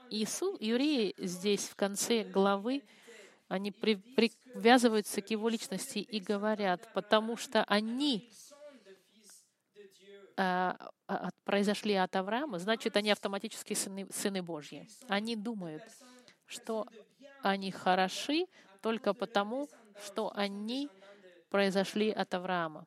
Иисус, 0.09 0.57
евреи 0.61 1.15
здесь, 1.19 1.69
в 1.69 1.75
конце 1.75 2.23
главы, 2.23 2.85
они 3.49 3.73
при, 3.73 3.97
привязываются 3.97 5.21
к 5.21 5.29
Его 5.31 5.49
личности 5.49 5.99
и 5.99 6.21
говорят, 6.21 6.93
потому 6.95 7.37
что 7.37 7.65
они 7.65 8.31
а, 10.37 10.77
а, 11.09 11.31
произошли 11.43 11.95
от 11.95 12.15
Авраама, 12.15 12.61
значит, 12.61 12.97
они 12.97 13.11
автоматически 13.11 13.75
сыны, 13.75 14.07
сыны 14.13 14.43
Божьи. 14.43 14.89
Они 15.09 15.35
думают, 15.35 15.83
что 16.45 16.87
они 17.43 17.73
хороши 17.73 18.47
только 18.81 19.13
потому, 19.13 19.69
что 20.05 20.33
они 20.37 20.89
произошли 21.51 22.13
от 22.13 22.33
Авраама. 22.33 22.87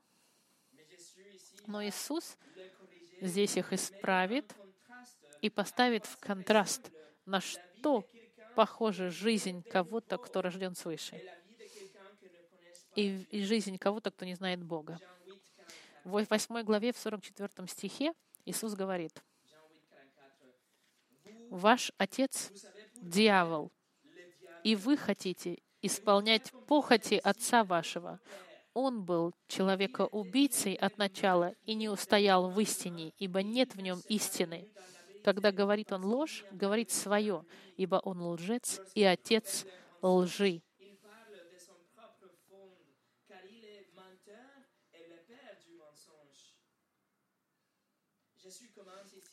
Но 1.69 1.85
Иисус 1.85 2.35
здесь 3.21 3.55
их 3.55 3.71
исправит 3.73 4.55
и 5.39 5.51
поставит 5.51 6.03
в 6.07 6.17
контраст, 6.17 6.89
на 7.27 7.41
что 7.41 8.03
похожа 8.55 9.11
жизнь 9.11 9.61
кого-то, 9.61 10.17
кто 10.17 10.41
рожден 10.41 10.73
свыше, 10.75 11.21
и, 12.95 13.21
и 13.29 13.43
жизнь 13.43 13.77
кого-то, 13.77 14.09
кто 14.09 14.25
не 14.25 14.33
знает 14.33 14.63
Бога. 14.63 14.99
В 16.03 16.25
8 16.27 16.63
главе, 16.63 16.91
в 16.91 16.97
44 16.97 17.67
стихе 17.67 18.13
Иисус 18.45 18.73
говорит, 18.73 19.23
«Ваш 21.51 21.91
отец— 21.99 22.51
дьявол, 22.95 23.71
и 24.63 24.75
вы 24.75 24.97
хотите 24.97 25.59
исполнять 25.83 26.51
похоти 26.65 27.21
отца 27.23 27.63
вашего. 27.63 28.19
Он 28.81 29.03
был 29.03 29.33
человека-убийцей 29.49 30.73
от 30.73 30.97
начала 30.97 31.53
и 31.65 31.73
не 31.73 31.89
устоял 31.89 32.49
в 32.49 32.57
истине, 32.61 33.11
ибо 33.17 33.43
нет 33.43 33.75
в 33.75 33.81
нем 33.81 33.99
истины. 34.07 34.69
Когда 35.21 35.51
говорит 35.51 35.91
он 35.91 36.05
ложь, 36.05 36.45
говорит 36.51 36.89
свое, 36.89 37.43
ибо 37.75 37.97
он 37.97 38.21
лжец 38.21 38.79
и 38.95 39.03
отец 39.03 39.65
лжи. 40.01 40.61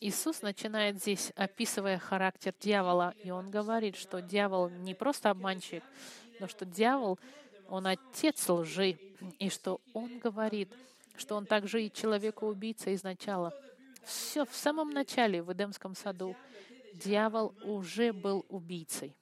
Иисус 0.00 0.42
начинает 0.42 0.98
здесь, 0.98 1.30
описывая 1.36 2.00
характер 2.00 2.52
дьявола, 2.58 3.14
и 3.22 3.30
он 3.30 3.52
говорит, 3.52 3.94
что 3.94 4.20
дьявол 4.20 4.70
не 4.70 4.96
просто 4.96 5.30
обманщик, 5.30 5.84
но 6.40 6.48
что 6.48 6.64
дьявол, 6.64 7.20
он 7.68 7.86
отец 7.86 8.48
лжи, 8.48 8.98
и 9.38 9.48
что 9.50 9.80
он 9.92 10.18
говорит, 10.18 10.72
что 11.16 11.36
он 11.36 11.46
также 11.46 11.84
и 11.84 11.92
человека-убийца 11.92 12.94
изначала. 12.94 13.52
Все 14.04 14.44
в 14.44 14.54
самом 14.54 14.90
начале, 14.90 15.42
в 15.42 15.52
Эдемском 15.52 15.94
саду, 15.94 16.36
дьявол 16.94 17.54
уже 17.64 18.12
был 18.12 18.44
убийцей. 18.48 19.16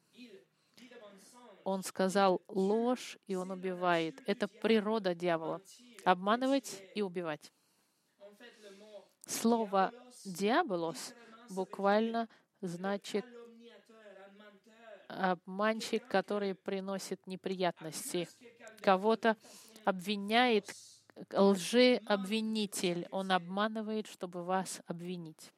Он 1.64 1.82
сказал 1.82 2.42
ложь, 2.48 3.18
и 3.26 3.34
он 3.34 3.50
убивает. 3.50 4.22
Это 4.26 4.46
природа 4.48 5.14
дьявола— 5.14 5.62
обманывать 6.04 6.82
и 6.94 7.00
убивать. 7.00 7.52
Слово 9.26 9.92
«диаболос» 10.26 11.14
буквально 11.48 12.28
значит 12.60 13.24
обманщик, 15.08 16.06
который 16.08 16.54
приносит 16.54 17.26
неприятности. 17.26 18.28
Кого-то 18.80 19.36
обвиняет 19.84 20.72
лжеобвинитель. 21.32 23.06
Он 23.10 23.32
обманывает, 23.32 24.06
чтобы 24.06 24.44
вас 24.44 24.80
обвинить. 24.86 25.52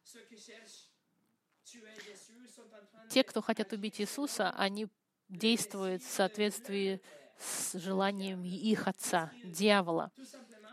Те, 3.11 3.23
кто 3.23 3.41
хотят 3.41 3.73
убить 3.73 4.01
Иисуса, 4.01 4.51
они 4.51 4.89
действуют 5.29 6.03
в 6.03 6.11
соответствии 6.11 7.01
с 7.39 7.75
желанием 7.79 8.45
их 8.45 8.89
отца, 8.89 9.33
дьявола, 9.45 10.11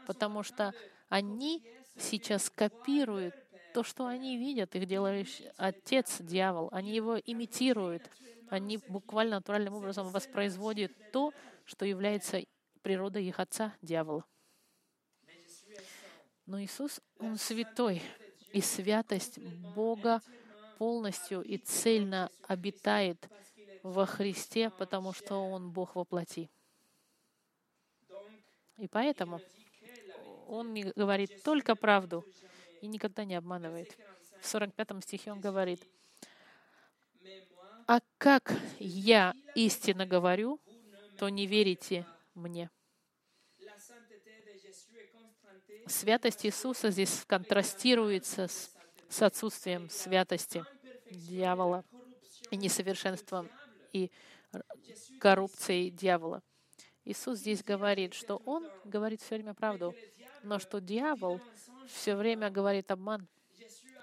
потому 0.08 0.44
что 0.44 0.74
они 1.10 1.64
сейчас 1.98 2.50
копируют 2.50 3.36
то, 3.74 3.84
что 3.84 4.06
они 4.06 4.38
видят, 4.38 4.76
их 4.76 4.88
делает 4.88 5.28
отец, 5.58 6.18
дьявол. 6.20 6.70
Они 6.72 6.94
его 6.96 7.18
имитируют. 7.18 8.04
Они 8.54 8.78
буквально 8.78 9.38
натуральным 9.38 9.74
образом 9.74 10.10
воспроизводят 10.10 10.92
то, 11.12 11.34
что 11.66 11.88
является 11.88 12.40
природой 12.84 13.26
их 13.26 13.40
отца, 13.40 13.76
дьявола. 13.82 14.26
Но 16.46 16.62
Иисус, 16.62 17.02
Он 17.18 17.38
святой, 17.38 18.04
и 18.52 18.62
святость 18.62 19.40
Бога 19.74 20.22
полностью 20.78 21.42
и 21.42 21.58
цельно 21.58 22.30
обитает 22.48 23.28
во 23.82 24.06
Христе, 24.06 24.70
потому 24.70 25.14
что 25.14 25.38
Он 25.38 25.72
Бог 25.72 25.96
во 25.96 26.06
плоти. 26.06 26.52
И 28.78 28.88
поэтому 28.88 29.42
он 30.48 30.76
говорит 30.96 31.42
только 31.42 31.76
правду 31.76 32.24
и 32.84 32.88
никогда 32.88 33.26
не 33.26 33.34
обманывает. 33.34 33.98
В 34.42 34.46
45 34.46 35.04
стихе 35.04 35.32
он 35.32 35.42
говорит, 35.42 35.82
А 37.88 38.00
как 38.18 38.54
я 38.80 39.34
истинно 39.56 40.06
говорю, 40.06 40.60
то 41.18 41.30
не 41.30 41.46
верите 41.46 42.06
мне. 42.34 42.70
Святость 45.88 46.46
Иисуса 46.46 46.92
здесь 46.92 47.26
контрастируется 47.28 48.48
с, 48.48 48.72
с 49.10 49.22
отсутствием 49.22 49.90
святости 49.90 50.64
дьявола 51.12 51.84
и 52.52 52.58
несовершенством 52.58 53.50
и 53.92 54.10
коррупцией 55.20 55.92
дьявола. 55.92 56.42
Иисус 57.06 57.40
здесь 57.40 57.64
говорит, 57.64 58.14
что 58.14 58.42
Он 58.46 58.70
говорит 58.86 59.22
все 59.22 59.36
время 59.36 59.54
правду, 59.54 59.94
но 60.42 60.58
что 60.60 60.80
дьявол 60.80 61.42
все 61.88 62.16
время 62.16 62.50
говорит 62.50 62.92
обман. 62.92 63.28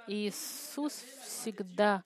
И 0.06 0.28
Иисус 0.28 0.92
всегда 1.24 2.04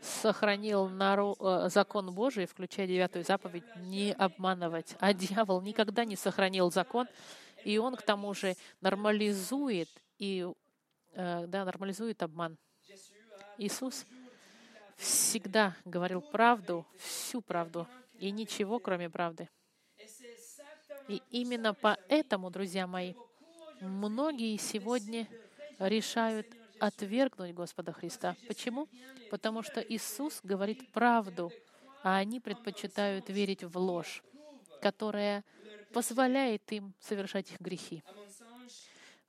сохранил 0.00 0.88
э, 0.88 1.68
закон 1.68 2.12
Божий, 2.12 2.46
включая 2.46 2.86
девятую 2.86 3.24
заповедь, 3.24 3.64
не 3.76 4.12
обманывать. 4.12 4.96
А 5.00 5.12
дьявол 5.12 5.60
никогда 5.60 6.04
не 6.04 6.16
сохранил 6.16 6.70
закон, 6.70 7.06
и 7.64 7.78
он 7.78 7.96
к 7.96 8.02
тому 8.02 8.34
же 8.34 8.54
нормализует 8.80 9.88
и 10.18 10.46
э, 11.14 11.46
да, 11.46 11.64
нормализует 11.64 12.22
обман. 12.22 12.56
Иисус 13.56 14.06
всегда 14.96 15.76
говорил 15.84 16.20
правду, 16.20 16.86
всю 16.98 17.40
правду, 17.40 17.86
и 18.18 18.30
ничего, 18.30 18.78
кроме 18.78 19.08
правды. 19.08 19.48
И 21.08 21.22
именно 21.30 21.74
поэтому, 21.74 22.50
друзья 22.50 22.86
мои, 22.86 23.14
многие 23.80 24.56
сегодня 24.58 25.26
решают 25.78 26.46
отвергнуть 26.80 27.54
Господа 27.54 27.92
Христа. 27.92 28.36
Почему? 28.46 28.88
Потому 29.30 29.62
что 29.62 29.80
Иисус 29.80 30.40
говорит 30.42 30.90
правду, 30.92 31.52
а 32.02 32.16
они 32.16 32.40
предпочитают 32.40 33.28
верить 33.28 33.64
в 33.64 33.76
ложь, 33.76 34.22
которая 34.80 35.44
позволяет 35.92 36.70
им 36.72 36.94
совершать 37.00 37.50
их 37.50 37.60
грехи. 37.60 38.02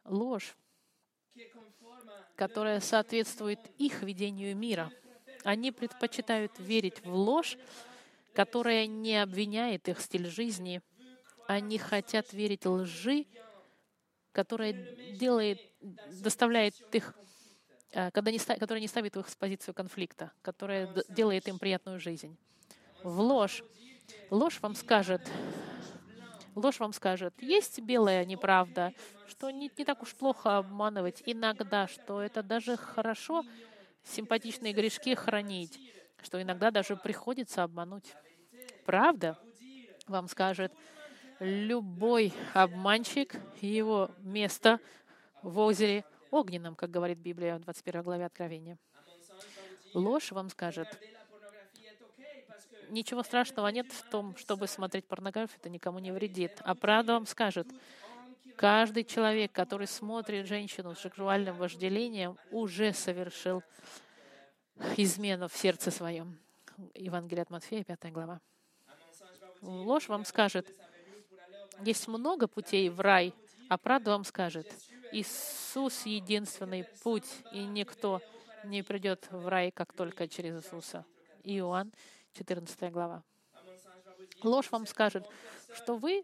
Ложь, 0.06 0.56
которая 2.36 2.80
соответствует 2.80 3.60
их 3.78 4.02
видению 4.02 4.56
мира. 4.56 4.92
Они 5.44 5.72
предпочитают 5.72 6.58
верить 6.60 7.04
в 7.04 7.14
ложь, 7.14 7.58
которая 8.34 8.88
не 8.88 9.22
обвиняет 9.22 9.90
их 9.90 10.00
стиль 10.00 10.28
жизни. 10.28 10.82
Они 11.48 11.78
хотят 11.78 12.32
верить 12.34 12.66
лжи, 12.66 13.26
которая 14.32 14.74
делает, 15.14 15.60
доставляет 15.82 16.76
их 16.94 17.16
когда 17.91 18.32
не, 18.32 18.39
которая 18.39 18.82
не 18.82 18.88
ставит 18.88 19.17
их 19.17 19.28
в 19.28 19.38
позицию 19.38 19.73
конфликта, 19.73 20.32
которая 20.41 20.89
делает 21.10 21.47
им 21.47 21.60
приятную 21.60 21.99
жизнь. 21.99 22.38
В 23.04 23.19
ложь. 23.19 23.63
Ложь 24.30 24.60
вам 24.62 24.75
скажет, 24.75 25.21
ложь 26.56 26.80
вам 26.80 26.93
скажет, 26.93 27.34
есть 27.41 27.80
белая 27.80 28.25
неправда, 28.25 28.93
что 29.28 29.52
не, 29.52 29.71
не 29.78 29.86
так 29.86 30.02
уж 30.02 30.15
плохо 30.15 30.58
обманывать 30.58 31.21
иногда, 31.25 31.88
что 31.88 32.21
это 32.21 32.43
даже 32.43 32.78
хорошо 32.78 33.43
симпатичные 34.04 34.73
грешки 34.73 35.15
хранить, 35.15 35.80
что 36.21 36.41
иногда 36.41 36.71
даже 36.71 36.95
приходится 36.95 37.63
обмануть. 37.63 38.13
Правда 38.86 39.38
вам 40.08 40.28
скажет, 40.28 40.73
любой 41.39 42.34
обманщик, 42.54 43.36
его 43.62 44.12
место 44.19 44.80
в 45.41 45.60
озере 45.60 46.04
огненном, 46.32 46.76
как 46.76 46.92
говорит 46.92 47.18
Библия 47.18 47.58
в 47.58 47.62
21 47.62 48.04
главе 48.04 48.26
Откровения. 48.26 48.78
Ложь 49.94 50.32
вам 50.32 50.50
скажет, 50.50 50.88
ничего 52.89 53.24
страшного 53.24 53.68
нет 53.68 53.92
в 53.92 54.10
том, 54.10 54.36
чтобы 54.38 54.68
смотреть 54.68 55.06
порнографию, 55.06 55.60
это 55.60 55.70
никому 55.70 56.00
не 56.00 56.12
вредит. 56.12 56.62
А 56.63 56.76
правда 56.76 57.13
вам 57.13 57.26
скажет, 57.26 57.68
каждый 58.56 59.04
человек, 59.04 59.52
который 59.52 59.88
смотрит 59.88 60.48
женщину 60.48 60.96
с 60.96 61.00
сексуальным 61.00 61.56
вожделением, 61.58 62.38
уже 62.52 62.94
совершил 62.94 63.63
измену 64.98 65.48
в 65.48 65.56
сердце 65.56 65.92
своем. 65.92 66.38
Евангелие 66.94 67.44
от 67.44 67.50
Матфея, 67.50 67.84
5 67.84 68.12
глава. 68.12 68.39
Ложь 69.62 70.08
вам 70.08 70.24
скажет, 70.24 70.74
есть 71.84 72.08
много 72.08 72.48
путей 72.48 72.89
в 72.89 73.00
рай, 73.00 73.34
а 73.70 73.78
правда 73.78 74.12
вам 74.12 74.24
скажет, 74.24 74.72
Иисус— 75.12 76.04
единственный 76.06 76.86
путь, 77.04 77.30
и 77.52 77.63
никто 77.65 78.22
не 78.63 78.84
придет 78.84 79.28
в 79.32 79.48
рай, 79.48 79.72
как 79.72 79.93
только 79.93 80.28
через 80.28 80.63
Иисуса. 80.63 81.06
Иоанн, 81.43 81.91
14 82.34 82.91
глава. 82.91 83.24
Ложь 84.43 84.72
вам 84.72 84.86
скажет, 84.86 85.26
что 85.74 85.95
вы 85.95 86.24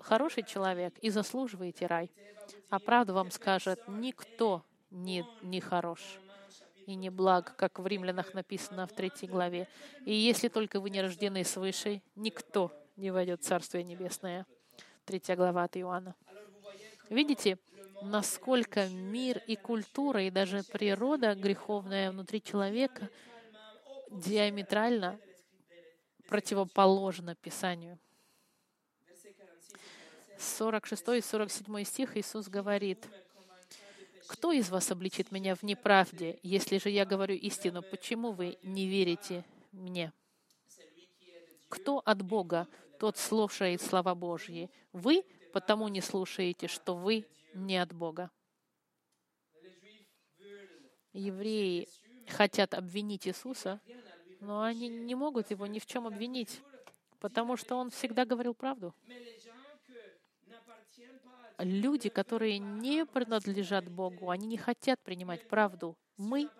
хороший 0.00 0.42
человек 0.42 0.98
и 0.98 1.10
заслуживаете 1.10 1.86
рай. 1.86 2.10
А 2.70 2.78
правда 2.78 3.12
вам 3.12 3.30
скажет, 3.30 3.80
никто 3.88 4.64
не, 4.90 5.24
не 5.42 5.60
хорош 5.60 6.18
и 6.86 6.94
не 6.94 7.10
благ, 7.10 7.56
как 7.56 7.78
в 7.78 7.86
Римлянах 7.86 8.34
написано 8.34 8.86
в 8.86 8.92
третьей 8.92 9.28
главе. 9.28 9.68
И 10.04 10.14
если 10.14 10.48
только 10.48 10.80
вы 10.80 10.90
не 10.90 11.00
рождены 11.00 11.44
свыше, 11.44 12.02
никто 12.14 12.72
не 12.96 13.10
войдет 13.10 13.40
в 13.40 13.44
Царствие 13.44 13.84
Небесное. 13.84 14.46
Третья 15.04 15.36
глава 15.36 15.64
от 15.64 15.76
Иоанна. 15.76 16.14
Видите, 17.10 17.58
насколько 18.02 18.88
мир 18.88 19.42
и 19.46 19.56
культура, 19.56 20.22
и 20.22 20.30
даже 20.30 20.62
природа 20.62 21.34
греховная 21.34 22.10
внутри 22.10 22.42
человека 22.42 23.08
диаметрально 24.10 25.18
противоположна 26.28 27.34
Писанию. 27.34 27.98
46 30.38 31.08
и 31.08 31.20
47 31.20 31.84
стих 31.84 32.16
Иисус 32.16 32.48
говорит, 32.48 33.06
«Кто 34.26 34.52
из 34.52 34.70
вас 34.70 34.90
обличит 34.90 35.32
меня 35.32 35.54
в 35.54 35.62
неправде? 35.62 36.38
Если 36.42 36.78
же 36.78 36.90
я 36.90 37.04
говорю 37.04 37.34
истину, 37.34 37.82
почему 37.82 38.32
вы 38.32 38.58
не 38.62 38.86
верите 38.86 39.44
мне?» 39.72 40.12
Кто 41.68 42.02
от 42.04 42.22
Бога, 42.22 42.68
тот 43.00 43.16
слушает 43.16 43.82
слова 43.82 44.14
Божьи. 44.14 44.70
Вы 44.92 45.24
потому 45.52 45.88
не 45.88 46.00
слушаете, 46.00 46.68
что 46.68 46.94
вы 46.94 47.26
не 47.54 47.78
от 47.78 47.92
Бога. 47.92 48.30
Евреи 51.12 51.88
хотят 52.28 52.74
обвинить 52.74 53.26
Иисуса, 53.26 53.80
но 54.40 54.62
они 54.62 54.88
не 54.88 55.14
могут 55.14 55.50
его 55.50 55.66
ни 55.66 55.78
в 55.78 55.86
чем 55.86 56.06
обвинить, 56.06 56.60
потому 57.20 57.56
что 57.56 57.76
он 57.76 57.90
всегда 57.90 58.24
говорил 58.24 58.54
правду. 58.54 58.94
Люди, 61.58 62.08
которые 62.08 62.58
не 62.58 63.06
принадлежат 63.06 63.88
Богу, 63.88 64.30
они 64.30 64.46
не 64.48 64.56
хотят 64.56 65.00
принимать 65.00 65.46
правду. 65.46 65.96
Мы, 66.16 66.50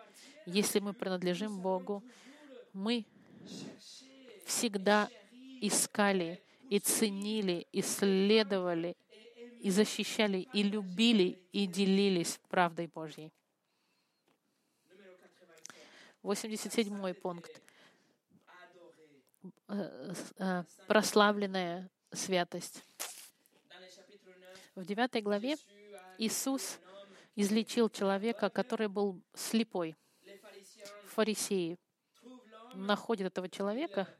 если 0.47 0.79
мы 0.79 0.93
принадлежим 0.93 1.61
Богу, 1.61 2.05
мы 2.73 3.05
всегда 4.47 5.09
искали 5.61 6.41
и 6.71 6.79
ценили, 6.79 7.67
исследовали 7.73 8.97
и 9.65 9.71
защищали, 9.71 10.47
и 10.53 10.63
любили, 10.63 11.41
и 11.51 11.67
делились 11.67 12.39
правдой 12.51 12.87
Божьей. 12.87 13.33
87 16.21 17.15
пункт. 17.15 17.63
Э, 19.69 20.13
э, 20.37 20.65
прославленная 20.87 21.91
святость. 22.13 22.85
В 24.75 24.85
9 24.85 25.23
главе 25.23 25.57
Иисус 26.19 26.79
излечил 27.35 27.89
человека, 27.89 28.51
который 28.51 28.89
был 28.89 29.23
слепой. 29.33 29.97
Фарисеи 31.07 31.79
находят 32.75 33.29
этого 33.29 33.49
человека 33.49 34.15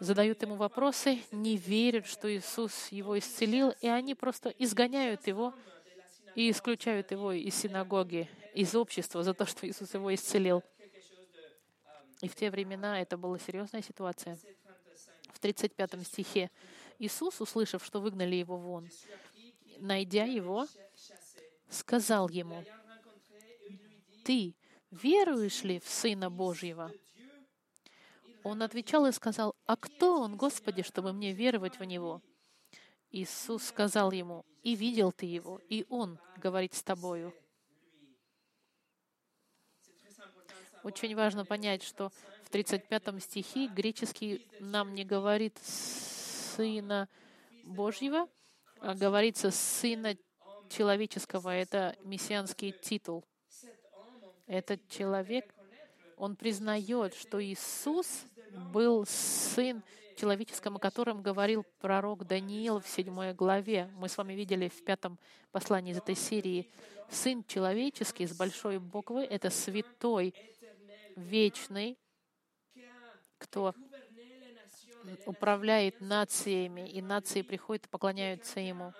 задают 0.00 0.42
ему 0.42 0.56
вопросы, 0.56 1.22
не 1.30 1.56
верят, 1.56 2.06
что 2.06 2.34
Иисус 2.34 2.88
его 2.90 3.18
исцелил, 3.18 3.74
и 3.80 3.88
они 3.88 4.14
просто 4.14 4.50
изгоняют 4.58 5.26
его 5.26 5.54
и 6.34 6.50
исключают 6.50 7.10
его 7.10 7.32
из 7.32 7.54
синагоги, 7.54 8.28
из 8.54 8.74
общества 8.74 9.22
за 9.22 9.34
то, 9.34 9.46
что 9.46 9.68
Иисус 9.68 9.92
его 9.94 10.14
исцелил. 10.14 10.62
И 12.20 12.28
в 12.28 12.34
те 12.34 12.50
времена 12.50 13.00
это 13.00 13.16
была 13.16 13.38
серьезная 13.38 13.82
ситуация. 13.82 14.38
В 15.32 15.38
35 15.40 16.06
стихе 16.06 16.50
Иисус, 16.98 17.40
услышав, 17.40 17.84
что 17.84 18.00
выгнали 18.00 18.36
его 18.36 18.56
вон, 18.56 18.88
найдя 19.78 20.24
его, 20.24 20.66
сказал 21.68 22.28
ему, 22.28 22.64
«Ты 24.24 24.54
веруешь 24.90 25.64
ли 25.64 25.80
в 25.80 25.88
Сына 25.88 26.30
Божьего?» 26.30 26.92
Он 28.44 28.62
отвечал 28.62 29.06
и 29.06 29.12
сказал, 29.12 29.54
«А 29.66 29.76
кто 29.76 30.20
он, 30.20 30.36
Господи, 30.36 30.82
чтобы 30.82 31.12
мне 31.12 31.32
веровать 31.32 31.78
в 31.78 31.84
Него?» 31.84 32.20
Иисус 33.10 33.64
сказал 33.64 34.10
ему, 34.10 34.44
«И 34.62 34.74
видел 34.74 35.12
ты 35.12 35.26
его, 35.26 35.60
и 35.68 35.84
он 35.88 36.18
говорит 36.38 36.74
с 36.74 36.82
тобою». 36.82 37.34
Очень 40.82 41.14
важно 41.14 41.44
понять, 41.44 41.84
что 41.84 42.10
в 42.42 42.50
35 42.50 43.22
стихе 43.22 43.68
греческий 43.68 44.44
нам 44.58 44.94
не 44.94 45.04
говорит 45.04 45.56
Сына 45.62 47.08
Божьего, 47.64 48.28
а 48.80 48.94
говорится 48.94 49.52
Сына 49.52 50.16
человеческого. 50.68 51.50
Это 51.54 51.96
мессианский 52.02 52.72
титул. 52.72 53.24
Этот 54.46 54.88
человек, 54.88 55.54
он 56.16 56.34
признает, 56.34 57.14
что 57.14 57.42
Иисус 57.42 58.24
был 58.72 59.04
Сын 59.06 59.82
человеческом, 60.16 60.76
о 60.76 60.78
котором 60.78 61.22
говорил 61.22 61.64
пророк 61.80 62.26
Даниил 62.26 62.80
в 62.80 62.86
седьмой 62.86 63.34
главе. 63.34 63.90
Мы 63.96 64.08
с 64.08 64.16
вами 64.16 64.34
видели 64.34 64.68
в 64.68 64.84
пятом 64.84 65.18
послании 65.50 65.92
из 65.92 65.98
этой 65.98 66.14
серии. 66.14 66.70
Сын 67.10 67.44
человеческий 67.44 68.26
с 68.26 68.36
большой 68.36 68.78
буквы— 68.78 69.24
это 69.30 69.50
святой, 69.50 70.34
вечный, 71.16 71.98
кто 73.38 73.74
управляет 75.26 76.00
нациями, 76.00 76.88
и 76.88 77.02
нации 77.02 77.42
приходят 77.42 77.86
и 77.86 77.88
поклоняются 77.88 78.60
Ему. 78.60 78.92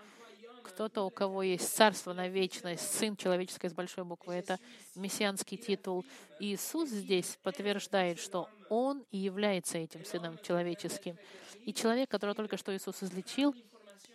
Кто-то, 0.63 1.03
у 1.03 1.11
кого 1.11 1.43
есть 1.43 1.75
царство 1.75 2.13
на 2.13 2.29
вечность, 2.29 2.95
сын 2.95 3.17
человеческой 3.17 3.71
с 3.71 3.75
большой 3.75 4.05
буквы, 4.05 4.35
это 4.35 4.59
мессианский 4.95 5.57
титул. 5.57 6.05
Иисус 6.41 6.89
здесь 6.89 7.39
подтверждает, 7.43 8.19
что 8.19 8.49
Он 8.69 9.05
и 9.11 9.19
является 9.19 9.79
этим 9.79 10.05
сыном 10.05 10.39
человеческим. 10.43 11.17
И 11.65 11.75
человек, 11.75 12.11
которого 12.11 12.35
только 12.35 12.57
что 12.57 12.75
Иисус 12.75 13.03
излечил, 13.03 13.55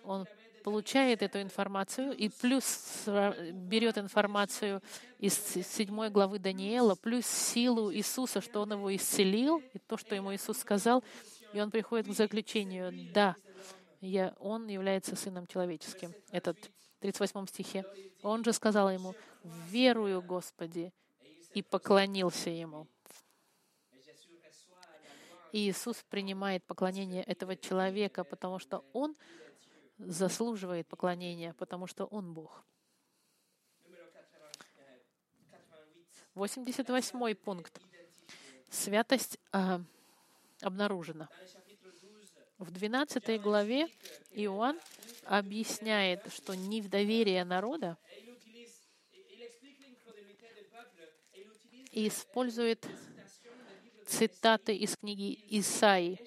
он 0.03 0.25
получает 0.63 1.21
эту 1.21 1.41
информацию 1.41 2.11
и 2.11 2.29
плюс 2.29 3.05
берет 3.53 3.97
информацию 3.97 4.81
из 5.19 5.33
седьмой 5.33 6.09
главы 6.09 6.39
Даниила, 6.39 6.95
плюс 6.95 7.25
силу 7.25 7.93
Иисуса, 7.93 8.41
что 8.41 8.61
Он 8.61 8.73
его 8.73 8.93
исцелил, 8.93 9.61
и 9.73 9.79
то, 9.79 9.95
что 9.97 10.13
ему 10.15 10.33
Иисус 10.35 10.57
сказал, 10.57 11.03
и 11.53 11.61
он 11.61 11.71
приходит 11.71 12.07
к 12.07 12.13
заключению, 12.13 12.91
да, 13.13 13.35
я, 14.07 14.33
он 14.39 14.67
является 14.67 15.15
сыном 15.15 15.47
человеческим. 15.47 16.13
Этот 16.31 16.57
в 16.97 16.99
38 17.01 17.47
стихе. 17.47 17.85
Он 18.23 18.43
же 18.43 18.53
сказал 18.53 18.89
ему, 18.89 19.13
верую, 19.43 20.21
Господи, 20.21 20.91
и 21.53 21.61
поклонился 21.61 22.49
ему. 22.49 22.87
И 25.51 25.69
Иисус 25.69 26.03
принимает 26.09 26.63
поклонение 26.65 27.23
этого 27.23 27.55
человека, 27.55 28.23
потому 28.23 28.59
что 28.59 28.83
он 28.93 29.15
заслуживает 29.97 30.87
поклонения, 30.87 31.53
потому 31.53 31.87
что 31.87 32.05
он 32.05 32.33
Бог. 32.33 32.63
88 36.35 37.35
пункт. 37.35 37.81
Святость 38.69 39.39
э, 39.53 39.79
обнаружена. 40.61 41.29
В 42.57 42.71
12 42.71 43.39
главе 43.39 43.87
Иоанн 44.31 44.79
объясняет, 45.25 46.21
что 46.33 46.55
не 46.55 46.81
в 46.81 46.89
доверие 46.89 47.43
народа 47.43 47.97
и 51.91 52.07
использует 52.07 52.87
цитаты 54.07 54.75
из 54.75 54.95
книги 54.97 55.39
Исаии, 55.49 56.19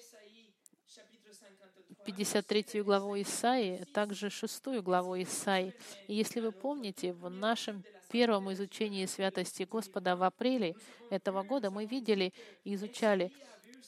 53 2.05 2.81
главу 2.81 3.21
Исаии, 3.21 3.83
также 3.93 4.29
6 4.29 4.81
главу 4.81 5.21
Исаии. 5.21 5.73
И 6.07 6.15
если 6.15 6.39
вы 6.39 6.51
помните, 6.53 7.11
в 7.11 7.29
нашем 7.29 7.83
первом 8.09 8.51
изучении 8.53 9.05
святости 9.05 9.63
Господа 9.63 10.15
в 10.15 10.23
апреле 10.23 10.75
этого 11.09 11.43
года 11.43 11.71
мы 11.71 11.85
видели 11.85 12.33
и 12.63 12.75
изучали, 12.75 13.31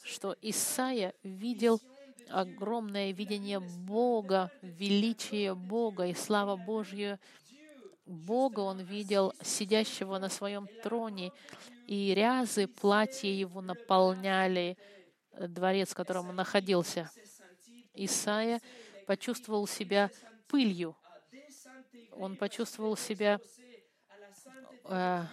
что 0.04 0.36
Исаия 0.42 1.14
видел 1.24 1.82
огромное 2.34 3.12
видение 3.12 3.60
Бога, 3.60 4.52
величие 4.62 5.56
Бога 5.56 6.08
и 6.08 6.14
слава 6.14 6.56
Божья 6.56 7.20
Бога 8.06 8.60
он 8.60 8.82
видел 8.82 9.34
сидящего 9.42 10.18
на 10.18 10.30
своем 10.30 10.68
троне, 10.82 11.32
и 11.88 12.14
рязы 12.14 12.68
платья 12.68 13.30
его 13.30 13.62
наполняли 13.62 14.78
дворец, 15.32 15.92
в 15.92 15.96
котором 15.96 16.30
он 16.30 16.36
находился. 16.36 17.10
Исаия 17.94 18.60
почувствовал 19.08 19.68
себя 19.68 20.10
пылью. 20.48 20.98
Он 22.12 22.36
почувствовал 22.36 22.98
себя 22.98 23.40
э, 24.86 25.24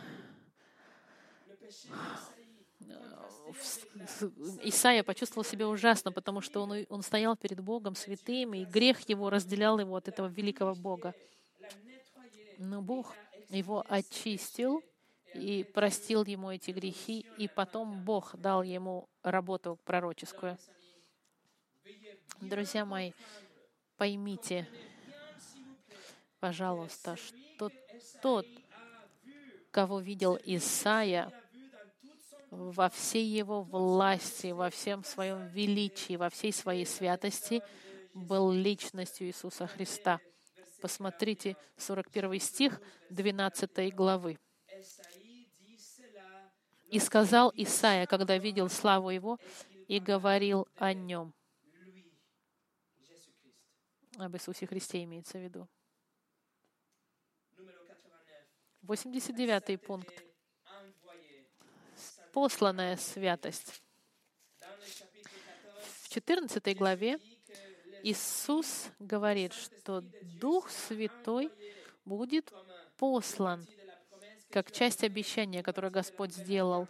Исаия 4.63 5.03
почувствовал 5.03 5.45
себя 5.45 5.69
ужасно, 5.69 6.13
потому 6.13 6.41
что 6.41 6.63
он, 6.63 6.87
он 6.89 7.03
стоял 7.03 7.37
перед 7.37 7.61
Богом 7.61 7.95
святым, 7.95 8.55
и 8.55 8.65
грех 8.65 9.09
его 9.09 9.31
разделял 9.31 9.79
его 9.79 9.97
от 9.97 10.09
этого 10.09 10.27
великого 10.27 10.75
Бога. 10.75 11.15
Но 12.59 12.83
Бог 12.83 13.15
его 13.49 13.85
очистил 13.89 14.83
и 15.35 15.65
простил 15.65 16.25
ему 16.25 16.51
эти 16.51 16.71
грехи, 16.71 17.27
и 17.39 17.49
потом 17.49 18.05
Бог 18.05 18.37
дал 18.37 18.63
ему 18.63 19.09
работу 19.23 19.79
пророческую. 19.85 20.59
Друзья 22.41 22.85
мои, 22.85 23.13
поймите, 23.97 24.67
пожалуйста, 26.39 27.17
что 27.17 27.71
тот, 28.23 28.47
кого 29.71 30.01
видел 30.01 30.39
Исаия, 30.45 31.33
во 32.51 32.89
всей 32.91 33.25
его 33.27 33.63
власти, 33.63 34.49
во 34.49 34.71
всем 34.71 35.05
своем 35.05 35.47
величии, 35.49 36.17
во 36.17 36.31
всей 36.31 36.53
своей 36.53 36.85
святости 36.85 37.63
был 38.13 38.51
личностью 38.51 39.29
Иисуса 39.29 39.67
Христа. 39.67 40.21
Посмотрите 40.81 41.57
41 41.77 42.41
стих 42.41 42.81
12 43.11 43.95
главы. 43.95 44.39
«И 46.91 46.99
сказал 46.99 47.53
Исаия, 47.55 48.07
когда 48.07 48.37
видел 48.37 48.69
славу 48.69 49.11
Его, 49.11 49.39
и 49.87 50.01
говорил 50.01 50.67
о 50.77 50.93
Нем». 50.93 51.33
Об 54.19 54.35
Иисусе 54.35 54.67
Христе 54.67 55.05
имеется 55.05 55.39
в 55.39 55.43
виду. 55.43 55.69
89 58.83 59.81
пункт 59.81 60.30
посланная 62.33 62.97
святость. 62.97 63.83
В 66.03 66.09
14 66.09 66.77
главе 66.77 67.19
Иисус 68.03 68.89
говорит, 68.99 69.53
что 69.53 70.03
Дух 70.23 70.71
Святой 70.71 71.51
будет 72.05 72.53
послан 72.97 73.67
как 74.51 74.73
часть 74.73 75.05
обещания, 75.05 75.63
которое 75.63 75.91
Господь 75.91 76.35
сделал. 76.35 76.89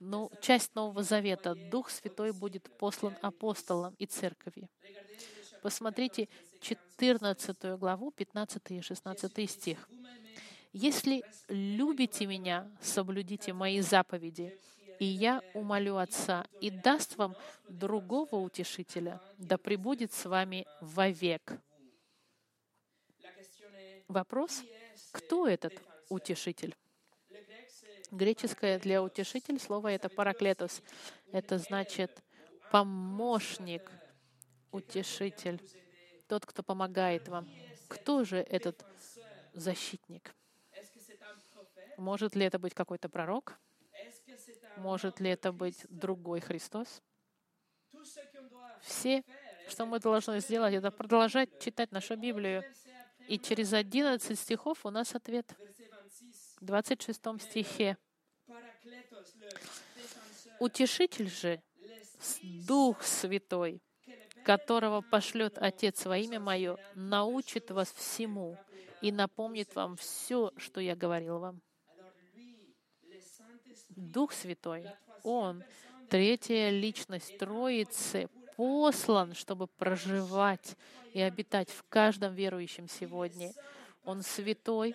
Ну, 0.00 0.30
часть 0.40 0.74
Нового 0.74 1.02
Завета. 1.02 1.54
Дух 1.54 1.90
Святой 1.90 2.32
будет 2.32 2.68
послан 2.78 3.16
апостолам 3.22 3.94
и 3.98 4.06
церкви. 4.06 4.68
Посмотрите 5.62 6.28
14 6.60 7.78
главу, 7.78 8.10
15 8.10 8.62
и 8.70 8.80
16 8.80 9.50
стих. 9.50 9.88
«Если 10.72 11.22
любите 11.48 12.26
Меня, 12.26 12.70
соблюдите 12.82 13.52
Мои 13.52 13.80
заповеди, 13.80 14.58
и 14.98 15.04
я 15.04 15.42
умолю 15.54 15.96
Отца, 15.96 16.46
и 16.60 16.70
даст 16.70 17.16
вам 17.16 17.36
другого 17.68 18.36
утешителя, 18.36 19.20
да 19.38 19.58
пребудет 19.58 20.12
с 20.12 20.24
вами 20.24 20.66
вовек. 20.80 21.58
Вопрос, 24.08 24.62
кто 25.12 25.48
этот 25.48 25.74
утешитель? 26.08 26.74
Греческое 28.10 28.78
для 28.78 29.02
утешитель 29.02 29.58
слово 29.58 29.88
это 29.88 30.08
параклетос. 30.08 30.80
Это 31.32 31.58
значит 31.58 32.22
помощник, 32.70 33.90
утешитель, 34.70 35.60
тот, 36.28 36.46
кто 36.46 36.62
помогает 36.62 37.28
вам. 37.28 37.48
Кто 37.88 38.24
же 38.24 38.38
этот 38.38 38.84
защитник? 39.52 40.34
Может 41.96 42.36
ли 42.36 42.44
это 42.44 42.58
быть 42.58 42.74
какой-то 42.74 43.08
пророк? 43.08 43.58
Может 44.76 45.20
ли 45.20 45.30
это 45.30 45.52
быть 45.52 45.86
другой 45.88 46.40
Христос? 46.40 47.02
Все, 48.82 49.24
что 49.68 49.86
мы 49.86 49.98
должны 49.98 50.40
сделать, 50.40 50.74
это 50.74 50.90
продолжать 50.90 51.58
читать 51.60 51.92
нашу 51.92 52.16
Библию. 52.16 52.62
И 53.28 53.38
через 53.38 53.72
11 53.72 54.38
стихов 54.38 54.84
у 54.86 54.90
нас 54.90 55.14
ответ. 55.14 55.54
В 56.60 56.64
26 56.64 57.20
стихе. 57.40 57.96
Утешитель 60.60 61.28
же, 61.28 61.62
Дух 62.66 63.02
Святой, 63.02 63.82
которого 64.44 65.00
пошлет 65.02 65.58
Отец 65.58 66.06
во 66.06 66.16
имя 66.16 66.40
Мое, 66.40 66.78
научит 66.94 67.70
вас 67.70 67.92
всему 67.92 68.56
и 69.02 69.12
напомнит 69.12 69.74
вам 69.74 69.96
все, 69.96 70.52
что 70.56 70.80
я 70.80 70.96
говорил 70.96 71.38
вам. 71.38 71.60
Дух 73.96 74.32
Святой, 74.32 74.86
Он 75.24 75.64
Третья 76.08 76.70
личность 76.70 77.36
Троицы 77.36 78.28
послан, 78.56 79.34
чтобы 79.34 79.66
проживать 79.66 80.76
и 81.12 81.20
обитать 81.20 81.68
в 81.70 81.82
каждом 81.88 82.34
верующем 82.34 82.88
сегодня. 82.88 83.52
Он 84.04 84.22
святой, 84.22 84.94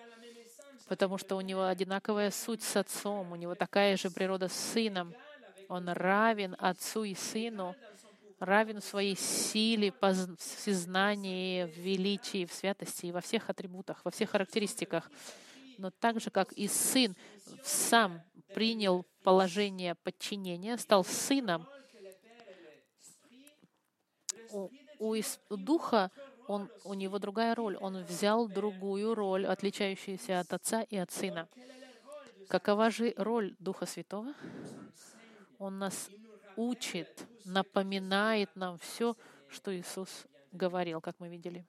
потому 0.87 1.17
что 1.17 1.35
у 1.35 1.41
него 1.41 1.65
одинаковая 1.65 2.31
суть 2.31 2.63
с 2.63 2.77
Отцом, 2.77 3.33
у 3.33 3.35
него 3.35 3.55
такая 3.55 3.97
же 3.97 4.09
природа 4.09 4.47
с 4.47 4.53
Сыном. 4.53 5.13
Он 5.67 5.89
равен 5.89 6.55
Отцу 6.59 7.03
и 7.03 7.13
Сыну, 7.13 7.75
равен 8.39 8.79
в 8.79 8.85
своей 8.85 9.17
силе, 9.17 9.93
всезнании, 10.39 11.65
в 11.65 11.77
величии, 11.77 12.45
в 12.45 12.53
святости 12.53 13.07
и 13.07 13.11
во 13.11 13.19
всех 13.19 13.49
атрибутах, 13.49 14.05
во 14.05 14.11
всех 14.11 14.29
характеристиках. 14.29 15.11
Но 15.77 15.91
так 15.91 16.21
же, 16.21 16.29
как 16.29 16.53
и 16.53 16.67
Сын 16.67 17.15
сам 17.63 18.21
принял 18.53 19.05
положение 19.23 19.95
подчинения, 19.95 20.77
стал 20.77 21.03
Сыном, 21.03 21.67
у, 24.51 24.69
у, 24.99 25.15
Духа 25.57 26.11
он, 26.47 26.69
у 26.83 26.93
него 26.93 27.19
другая 27.19 27.55
роль. 27.55 27.77
Он 27.77 28.03
взял 28.03 28.47
другую 28.47 29.15
роль, 29.15 29.45
отличающуюся 29.45 30.39
от 30.39 30.53
Отца 30.53 30.81
и 30.83 30.97
от 30.97 31.11
Сына. 31.11 31.47
Какова 32.49 32.89
же 32.89 33.13
роль 33.17 33.55
Духа 33.59 33.85
Святого? 33.85 34.33
Он 35.57 35.79
нас 35.79 36.09
учит, 36.57 37.25
напоминает 37.45 38.49
нам 38.55 38.77
все, 38.79 39.15
что 39.47 39.75
Иисус 39.75 40.25
говорил, 40.51 40.99
как 40.99 41.15
мы 41.19 41.29
видели. 41.29 41.65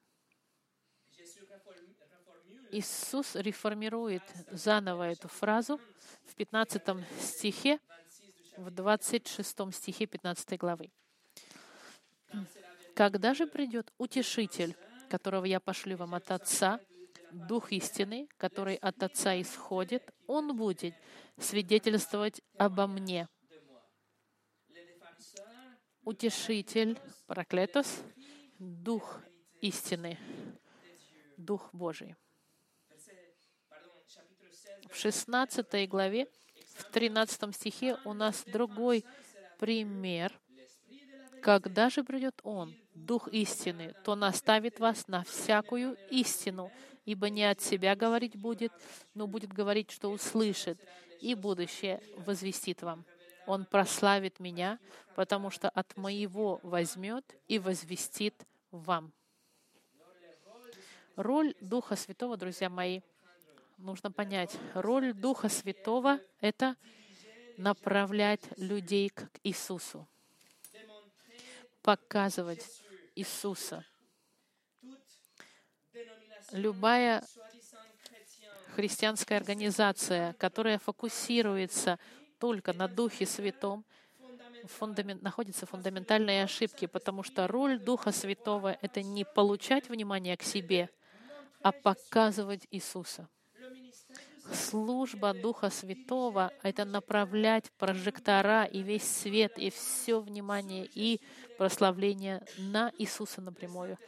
Иисус 2.72 3.34
реформирует 3.34 4.22
заново 4.50 5.10
эту 5.10 5.28
фразу 5.28 5.78
в 6.24 6.34
15 6.34 6.82
стихе, 7.20 7.78
в 8.56 8.70
26 8.70 9.74
стихе 9.74 10.06
15 10.06 10.58
главы. 10.58 10.90
Когда 12.94 13.34
же 13.34 13.46
придет 13.46 13.92
утешитель, 13.98 14.74
которого 15.10 15.44
я 15.44 15.60
пошлю 15.60 15.98
вам 15.98 16.14
от 16.14 16.30
Отца, 16.30 16.80
Дух 17.30 17.72
истины, 17.72 18.26
который 18.38 18.76
от 18.76 19.02
Отца 19.02 19.38
исходит, 19.40 20.10
Он 20.26 20.56
будет 20.56 20.94
свидетельствовать 21.38 22.40
обо 22.56 22.86
мне. 22.86 23.28
Утешитель, 26.04 26.98
проклетос, 27.26 28.02
Дух 28.58 29.20
истины, 29.60 30.18
Дух 31.36 31.68
Божий. 31.74 32.16
В 34.92 34.96
16 34.96 35.88
главе, 35.88 36.28
в 36.74 36.84
13 36.84 37.54
стихе 37.54 37.98
у 38.04 38.12
нас 38.12 38.44
другой 38.46 39.04
пример 39.58 40.32
когда 41.42 41.90
же 41.90 42.04
придет 42.04 42.40
Он, 42.44 42.74
Дух 42.94 43.26
истины, 43.28 43.94
то 44.04 44.14
наставит 44.14 44.78
вас 44.78 45.08
на 45.08 45.24
всякую 45.24 45.96
истину, 46.08 46.70
ибо 47.04 47.30
не 47.30 47.44
от 47.44 47.60
себя 47.60 47.96
говорить 47.96 48.36
будет, 48.36 48.72
но 49.14 49.26
будет 49.26 49.52
говорить, 49.52 49.90
что 49.90 50.10
услышит, 50.10 50.78
и 51.20 51.34
будущее 51.34 52.00
возвестит 52.18 52.82
вам. 52.82 53.04
Он 53.46 53.64
прославит 53.64 54.38
меня, 54.38 54.78
потому 55.16 55.50
что 55.50 55.68
от 55.68 55.96
моего 55.96 56.60
возьмет 56.62 57.24
и 57.48 57.58
возвестит 57.58 58.46
вам. 58.70 59.12
Роль 61.16 61.54
Духа 61.60 61.96
Святого, 61.96 62.36
друзья 62.36 62.70
мои, 62.70 63.00
нужно 63.82 64.10
понять. 64.10 64.56
Роль 64.74 65.12
Духа 65.12 65.48
Святого— 65.48 66.20
это 66.40 66.76
направлять 67.56 68.42
людей 68.56 69.10
к 69.10 69.28
Иисусу 69.42 70.08
показывать 71.82 72.64
Иисуса. 73.14 73.84
Любая 76.52 77.22
христианская 78.74 79.36
организация, 79.36 80.34
которая 80.34 80.78
фокусируется 80.78 81.98
только 82.38 82.72
на 82.72 82.88
Духе 82.88 83.26
Святом, 83.26 83.84
находится 85.20 85.66
в 85.66 85.70
фундаментальной 85.70 86.44
ошибке, 86.44 86.86
потому 86.86 87.22
что 87.22 87.48
роль 87.48 87.78
Духа 87.78 88.12
Святого— 88.12 88.78
это 88.80 89.02
не 89.02 89.24
получать 89.24 89.88
внимание 89.88 90.36
к 90.36 90.42
себе, 90.42 90.88
а 91.62 91.72
показывать 91.72 92.66
Иисуса. 92.70 93.28
Служба 94.52 95.32
Духа 95.32 95.70
Святого— 95.70 96.52
это 96.62 96.84
направлять 96.84 97.70
прожектора 97.72 98.64
и 98.64 98.82
весь 98.82 99.04
свет, 99.04 99.58
и 99.58 99.70
все 99.70 100.20
внимание, 100.20 100.86
и 100.94 101.20
прославление 101.58 102.44
на 102.58 102.92
Иисуса 102.98 103.40
напрямую. 103.40 103.98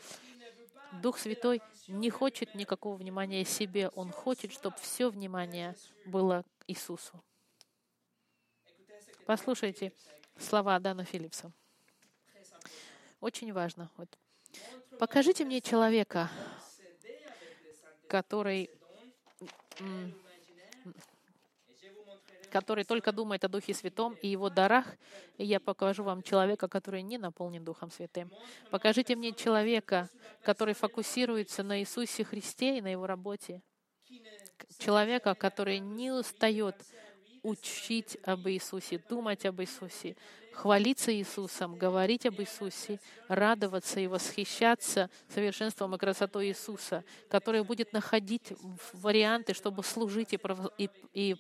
Дух 1.02 1.18
Святой 1.18 1.60
не 1.88 2.10
хочет 2.10 2.54
никакого 2.54 2.96
внимания 2.96 3.44
себе. 3.44 3.88
Он 3.90 4.10
хочет, 4.10 4.52
чтобы 4.52 4.76
все 4.80 5.10
внимание 5.10 5.74
было 6.06 6.44
Иисусу. 6.66 7.22
Послушайте 9.26 9.92
слова 10.38 10.78
Дана 10.78 11.04
Филлипса. 11.04 11.52
Очень 13.20 13.52
важно. 13.52 13.90
Вот. 13.96 14.18
Покажите 14.98 15.44
мне 15.44 15.60
человека, 15.60 16.30
который 18.06 18.70
который 22.54 22.84
только 22.84 23.10
думает 23.10 23.44
о 23.44 23.48
Духе 23.48 23.74
Святом 23.74 24.16
и 24.22 24.28
его 24.28 24.48
дарах, 24.48 24.86
и 25.38 25.44
я 25.44 25.58
покажу 25.58 26.04
вам 26.04 26.22
человека, 26.22 26.68
который 26.68 27.02
не 27.02 27.18
наполнен 27.18 27.64
Духом 27.64 27.90
Святым. 27.90 28.30
Покажите 28.70 29.16
мне 29.16 29.32
человека, 29.32 30.08
который 30.44 30.74
фокусируется 30.74 31.64
на 31.64 31.80
Иисусе 31.80 32.22
Христе 32.22 32.78
и 32.78 32.80
на 32.80 32.92
его 32.92 33.08
работе. 33.08 33.60
Человека, 34.78 35.34
который 35.34 35.80
не 35.80 36.12
устает 36.12 36.76
учить 37.42 38.18
об 38.22 38.46
Иисусе, 38.46 39.02
думать 39.08 39.44
об 39.46 39.60
Иисусе, 39.60 40.16
хвалиться 40.54 41.12
Иисусом, 41.14 41.76
говорить 41.76 42.26
об 42.26 42.40
Иисусе, 42.40 43.00
радоваться 43.28 44.00
и 44.00 44.06
восхищаться 44.06 45.10
совершенством 45.28 45.94
и 45.94 45.98
красотой 45.98 46.48
Иисуса, 46.48 47.04
который 47.28 47.62
будет 47.64 47.92
находить 47.92 48.52
варианты, 48.92 49.52
чтобы 49.52 49.82
служить 49.82 50.32
и, 50.32 50.38
и, 50.78 50.90
и 51.12 51.36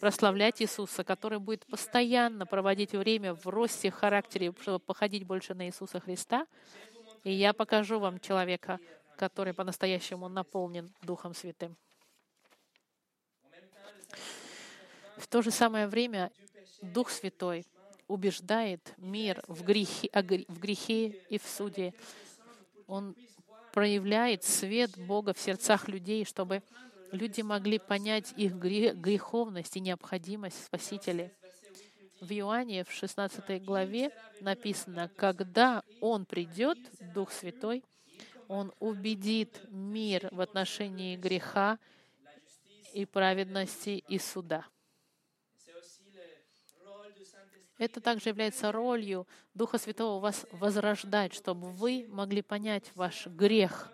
прославлять 0.00 0.60
Иисуса, 0.60 1.04
который 1.04 1.38
будет 1.38 1.66
постоянно 1.66 2.46
проводить 2.46 2.92
время 2.92 3.34
в 3.34 3.46
росте 3.46 3.90
характера, 3.90 4.52
чтобы 4.60 4.80
походить 4.80 5.24
больше 5.24 5.54
на 5.54 5.66
Иисуса 5.66 6.00
Христа. 6.00 6.46
И 7.24 7.32
я 7.32 7.52
покажу 7.52 7.98
вам 7.98 8.20
человека, 8.20 8.78
который 9.16 9.54
по-настоящему 9.54 10.28
наполнен 10.28 10.92
Духом 11.02 11.34
Святым. 11.34 11.76
В 15.16 15.26
то 15.26 15.42
же 15.42 15.50
самое 15.50 15.88
время 15.88 16.30
Дух 16.80 17.10
Святой 17.10 17.66
убеждает 18.08 18.94
мир 18.96 19.42
в 19.46 19.62
грехе, 19.62 20.08
в 20.12 20.58
грехе 20.58 21.08
и 21.28 21.38
в 21.38 21.46
суде. 21.46 21.94
Он 22.86 23.14
проявляет 23.72 24.44
свет 24.44 24.98
Бога 24.98 25.34
в 25.34 25.38
сердцах 25.38 25.88
людей, 25.88 26.24
чтобы 26.24 26.62
люди 27.12 27.42
могли 27.42 27.78
понять 27.78 28.32
их 28.36 28.54
греховность 28.54 29.76
и 29.76 29.80
необходимость 29.80 30.64
Спасителя. 30.64 31.32
В 32.20 32.32
Иоанне 32.32 32.84
в 32.84 32.90
16 32.90 33.64
главе 33.64 34.10
написано, 34.40 35.08
когда 35.16 35.82
Он 36.00 36.24
придет, 36.24 36.78
Дух 37.14 37.30
Святой, 37.30 37.84
Он 38.48 38.72
убедит 38.80 39.60
мир 39.68 40.28
в 40.32 40.40
отношении 40.40 41.16
греха 41.16 41.78
и 42.92 43.04
праведности 43.04 44.02
и 44.08 44.18
суда. 44.18 44.66
Это 47.78 48.00
также 48.00 48.30
является 48.30 48.72
ролью 48.72 49.26
Духа 49.54 49.78
Святого 49.78 50.20
вас 50.20 50.46
возрождать, 50.50 51.32
чтобы 51.32 51.70
вы 51.70 52.06
могли 52.08 52.42
понять 52.42 52.90
ваш 52.96 53.28
грех, 53.28 53.92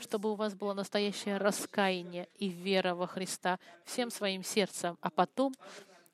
чтобы 0.00 0.30
у 0.30 0.34
вас 0.36 0.54
было 0.54 0.72
настоящее 0.72 1.36
раскаяние 1.36 2.28
и 2.36 2.48
вера 2.48 2.94
во 2.94 3.08
Христа 3.08 3.58
всем 3.84 4.10
своим 4.10 4.44
сердцем, 4.44 4.96
а 5.00 5.10
потом 5.10 5.52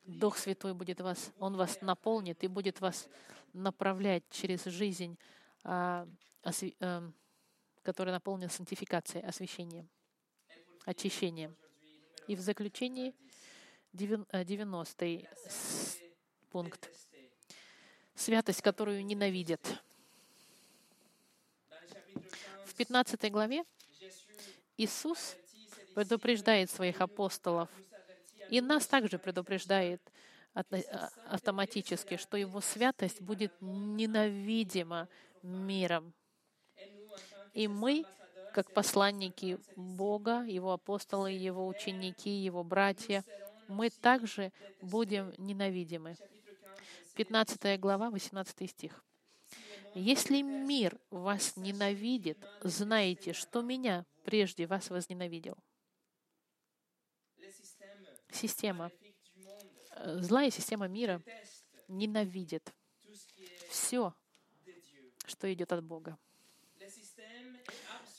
Дух 0.06 0.38
Святой 0.38 0.72
будет 0.72 1.02
вас, 1.02 1.30
Он 1.38 1.56
вас 1.56 1.82
наполнит 1.82 2.42
и 2.42 2.48
будет 2.48 2.80
вас 2.80 3.06
направлять 3.52 4.24
через 4.30 4.64
жизнь, 4.64 5.18
а, 5.64 6.08
эм, 6.80 7.14
которая 7.82 8.14
наполнена 8.14 8.48
сантификацией, 8.48 9.26
освящением, 9.26 9.88
очищением. 10.86 11.54
И 12.26 12.36
в 12.36 12.40
заключении 12.40 13.14
90-й 13.92 15.28
пункт. 16.50 16.90
Святость, 18.14 18.62
которую 18.62 19.04
ненавидят. 19.04 19.60
В 22.64 22.74
15 22.74 23.30
главе 23.30 23.64
Иисус 24.76 25.36
предупреждает 25.94 26.70
своих 26.70 27.00
апостолов, 27.00 27.68
и 28.50 28.60
нас 28.60 28.86
также 28.86 29.18
предупреждает 29.18 30.00
автоматически, 31.28 32.16
что 32.16 32.36
Его 32.36 32.60
святость 32.60 33.20
будет 33.20 33.52
ненавидима 33.60 35.08
миром. 35.42 36.12
И 37.54 37.68
мы, 37.68 38.04
как 38.52 38.72
посланники 38.72 39.58
Бога, 39.76 40.42
Его 40.42 40.72
апостолы, 40.72 41.30
Его 41.30 41.66
ученики, 41.66 42.30
Его 42.30 42.64
братья, 42.64 43.24
мы 43.68 43.90
также 43.90 44.52
будем 44.80 45.32
ненавидимы. 45.38 46.16
15 47.18 47.80
глава, 47.80 48.10
18 48.10 48.70
стих. 48.70 49.04
«Если 49.92 50.40
мир 50.40 51.00
вас 51.10 51.56
ненавидит, 51.56 52.38
знайте, 52.62 53.32
что 53.32 53.60
меня 53.60 54.06
прежде 54.22 54.68
вас 54.68 54.88
возненавидел». 54.88 55.58
Система, 58.30 58.92
злая 59.96 60.50
система 60.52 60.86
мира 60.86 61.20
ненавидит 61.88 62.72
все, 63.68 64.14
что 65.26 65.52
идет 65.52 65.72
от 65.72 65.82
Бога. 65.82 66.16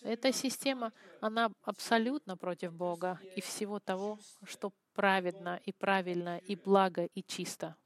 Эта 0.02 0.34
система, 0.34 0.92
она 1.22 1.54
абсолютно 1.62 2.36
против 2.36 2.74
Бога 2.74 3.18
и 3.38 3.40
всего 3.40 3.80
того, 3.80 4.20
что 4.44 4.74
праведно 4.92 5.62
и 5.64 5.72
правильно 5.72 6.38
и 6.40 6.58
благо 6.58 7.06
и 7.06 7.24
чисто. 7.24 7.78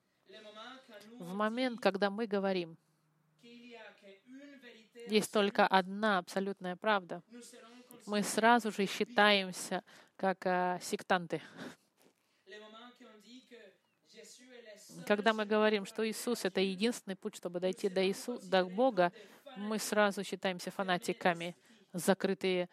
В 1.24 1.34
момент, 1.34 1.80
когда 1.80 2.09
мы 2.09 2.28
говорим, 2.28 2.78
есть 5.07 5.32
только 5.32 5.65
одна 5.65 6.17
абсолютная 6.17 6.76
правда, 6.76 7.24
мы 8.05 8.24
сразу 8.24 8.71
же 8.71 8.86
считаемся 8.86 9.84
как 10.17 10.45
э, 10.45 10.80
сектанты. 10.82 11.41
Когда 15.07 15.34
мы 15.34 15.45
говорим, 15.45 15.86
что 15.86 16.07
Иисус— 16.07 16.43
это 16.45 16.59
единственный 16.59 17.15
путь, 17.15 17.36
чтобы 17.36 17.59
дойти 17.59 17.88
до, 17.89 18.05
Иису, 18.05 18.39
до 18.43 18.65
Бога, 18.65 19.11
мы 19.55 19.80
сразу 19.80 20.24
считаемся 20.24 20.71
фанатиками, 20.71 21.55
закрытые 21.93 22.69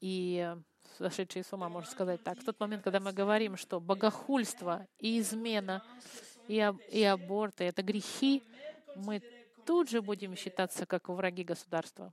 и 0.00 0.54
зашедшие 0.98 1.42
с 1.42 1.52
ума, 1.52 1.68
можно 1.68 1.90
сказать 1.90 2.22
так. 2.22 2.38
В 2.38 2.44
тот 2.44 2.60
момент, 2.60 2.84
когда 2.84 3.00
мы 3.00 3.12
говорим, 3.12 3.56
что 3.56 3.80
богохульство 3.80 4.86
и 4.98 5.18
измена 5.18 5.82
и, 6.50 6.74
и 6.88 7.04
аборты— 7.04 7.64
это 7.70 7.82
грехи, 7.82 8.42
мы 8.96 9.22
тут 9.64 9.88
же 9.88 10.02
будем 10.02 10.34
считаться 10.34 10.84
как 10.84 11.08
враги 11.08 11.44
государства. 11.44 12.12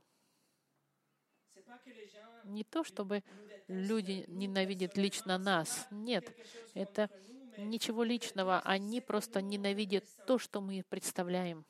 Не 2.44 2.62
то, 2.62 2.84
чтобы 2.84 3.24
люди 3.66 4.24
ненавидят 4.28 4.96
лично 4.96 5.38
нас. 5.38 5.88
Нет, 5.90 6.32
это 6.74 7.10
ничего 7.58 8.04
личного. 8.04 8.60
Они 8.60 9.00
просто 9.00 9.42
ненавидят 9.42 10.04
то, 10.24 10.38
что 10.38 10.60
мы 10.60 10.84
представляем. 10.88 11.66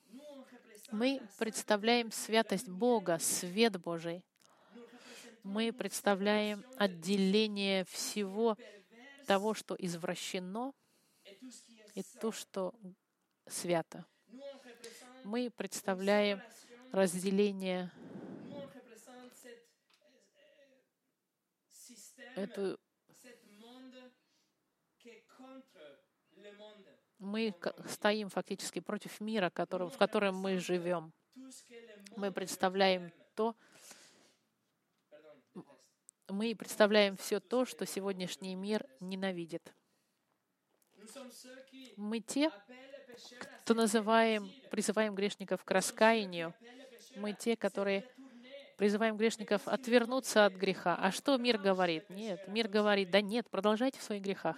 Мы 0.90 1.22
представляем 1.38 2.12
святость 2.12 2.68
Бога, 2.68 3.18
свет 3.18 3.80
Божий. 3.80 4.22
Мы 5.42 5.72
представляем 5.72 6.64
отделение 6.76 7.84
всего 7.84 8.58
того, 9.26 9.54
что 9.54 9.74
извращено, 9.78 10.74
и 11.98 12.02
то, 12.20 12.30
что 12.30 12.72
свято. 13.48 14.06
Мы 15.24 15.50
представляем 15.50 16.40
разделение 16.92 17.90
эту 22.36 22.78
мы 27.18 27.52
стоим 27.86 28.28
фактически 28.28 28.78
против 28.78 29.20
мира, 29.20 29.50
в 29.50 29.96
котором 29.98 30.36
мы 30.36 30.58
живем. 30.58 31.12
Мы 32.16 32.30
представляем 32.30 33.12
то, 33.34 33.56
мы 36.28 36.54
представляем 36.54 37.16
все 37.16 37.40
то, 37.40 37.64
что 37.64 37.86
сегодняшний 37.86 38.54
мир 38.54 38.86
ненавидит. 39.00 39.74
Мы 41.96 42.20
те, 42.20 42.50
кто 43.62 43.74
называем, 43.74 44.50
призываем 44.70 45.14
грешников 45.14 45.64
к 45.64 45.70
раскаянию. 45.70 46.54
Мы 47.16 47.32
те, 47.32 47.56
которые 47.56 48.04
призываем 48.76 49.16
грешников 49.16 49.66
отвернуться 49.66 50.46
от 50.46 50.54
греха. 50.54 50.96
А 51.00 51.10
что 51.10 51.36
мир 51.36 51.58
говорит? 51.58 52.08
Нет, 52.10 52.46
мир 52.48 52.68
говорит, 52.68 53.10
да 53.10 53.20
нет, 53.20 53.48
продолжайте 53.50 53.98
в 53.98 54.02
своих 54.02 54.22
грехах. 54.22 54.56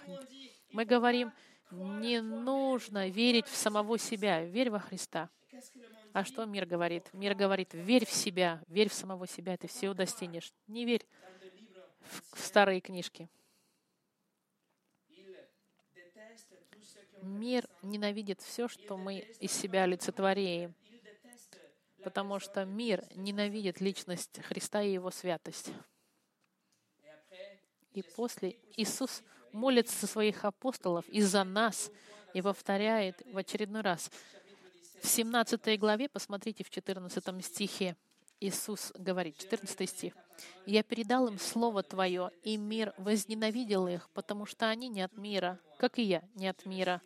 Мы 0.71 0.85
говорим, 0.85 1.31
не 1.71 2.21
нужно 2.21 3.09
верить 3.09 3.47
в 3.47 3.55
самого 3.55 3.97
себя, 3.97 4.43
верь 4.43 4.69
во 4.69 4.79
Христа. 4.79 5.29
А 6.13 6.23
что 6.23 6.45
мир 6.45 6.65
говорит? 6.65 7.09
Мир 7.13 7.35
говорит, 7.35 7.69
верь 7.73 8.05
в 8.05 8.11
себя, 8.11 8.61
верь 8.67 8.89
в 8.89 8.93
самого 8.93 9.27
себя, 9.27 9.57
ты 9.57 9.67
все 9.67 9.93
достигнешь. 9.93 10.53
Не 10.67 10.85
верь 10.85 11.05
в 12.31 12.39
старые 12.39 12.81
книжки. 12.81 13.29
Мир 17.21 17.67
ненавидит 17.81 18.41
все, 18.41 18.67
что 18.67 18.97
мы 18.97 19.19
из 19.39 19.51
себя 19.51 19.83
олицетворяем, 19.83 20.73
потому 22.03 22.39
что 22.39 22.65
мир 22.65 23.03
ненавидит 23.15 23.79
личность 23.79 24.41
Христа 24.41 24.81
и 24.81 24.93
Его 24.93 25.11
святость. 25.11 25.71
И 27.93 28.01
после 28.01 28.57
Иисус 28.77 29.23
молится 29.51 29.99
за 29.99 30.07
своих 30.07 30.45
апостолов 30.45 31.07
и 31.09 31.21
за 31.21 31.43
нас, 31.43 31.91
и 32.33 32.41
повторяет 32.41 33.21
в 33.25 33.37
очередной 33.37 33.81
раз. 33.81 34.09
В 35.01 35.07
17 35.07 35.79
главе, 35.79 36.07
посмотрите 36.07 36.63
в 36.63 36.69
14 36.69 37.45
стихе, 37.45 37.95
Иисус 38.41 38.91
говорит, 38.95 39.37
14 39.37 39.87
стих. 39.87 40.13
«Я 40.65 40.81
передал 40.81 41.27
им 41.27 41.37
Слово 41.37 41.83
Твое, 41.83 42.31
и 42.41 42.57
мир 42.57 42.93
возненавидел 42.97 43.87
их, 43.87 44.09
потому 44.09 44.47
что 44.47 44.67
они 44.67 44.89
не 44.89 45.03
от 45.03 45.15
мира, 45.15 45.59
как 45.77 45.99
и 45.99 46.03
я 46.03 46.23
не 46.33 46.47
от 46.47 46.65
мира». 46.65 47.01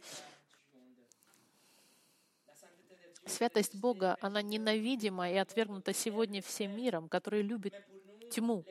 Святость 3.26 3.76
Бога, 3.76 4.18
она 4.22 4.42
ненавидима 4.42 5.30
и 5.30 5.36
отвергнута 5.36 5.94
сегодня 5.94 6.42
всем 6.42 6.76
миром, 6.76 7.10
который 7.10 7.42
любит 7.42 7.74
тьму. 8.32 8.64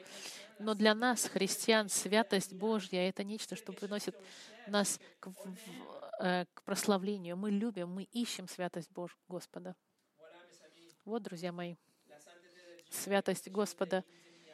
Но 0.59 0.75
для 0.75 0.95
нас, 0.95 1.27
христиан, 1.27 1.89
святость 1.89 2.55
Божья— 2.55 3.01
это 3.09 3.25
нечто, 3.25 3.57
что 3.57 3.73
приносит 3.73 4.17
нас 4.69 5.01
к, 5.19 5.31
э, 6.21 6.47
к 6.55 6.63
прославлению. 6.63 7.37
Мы 7.37 7.51
любим, 7.51 7.91
мы 7.91 8.05
ищем 8.05 8.49
святость 8.49 8.91
Божь, 8.93 9.19
Господа. 9.29 9.75
Вот, 11.05 11.23
друзья 11.23 11.53
мои, 11.53 11.75
святость 12.95 13.51
Господа 13.51 14.05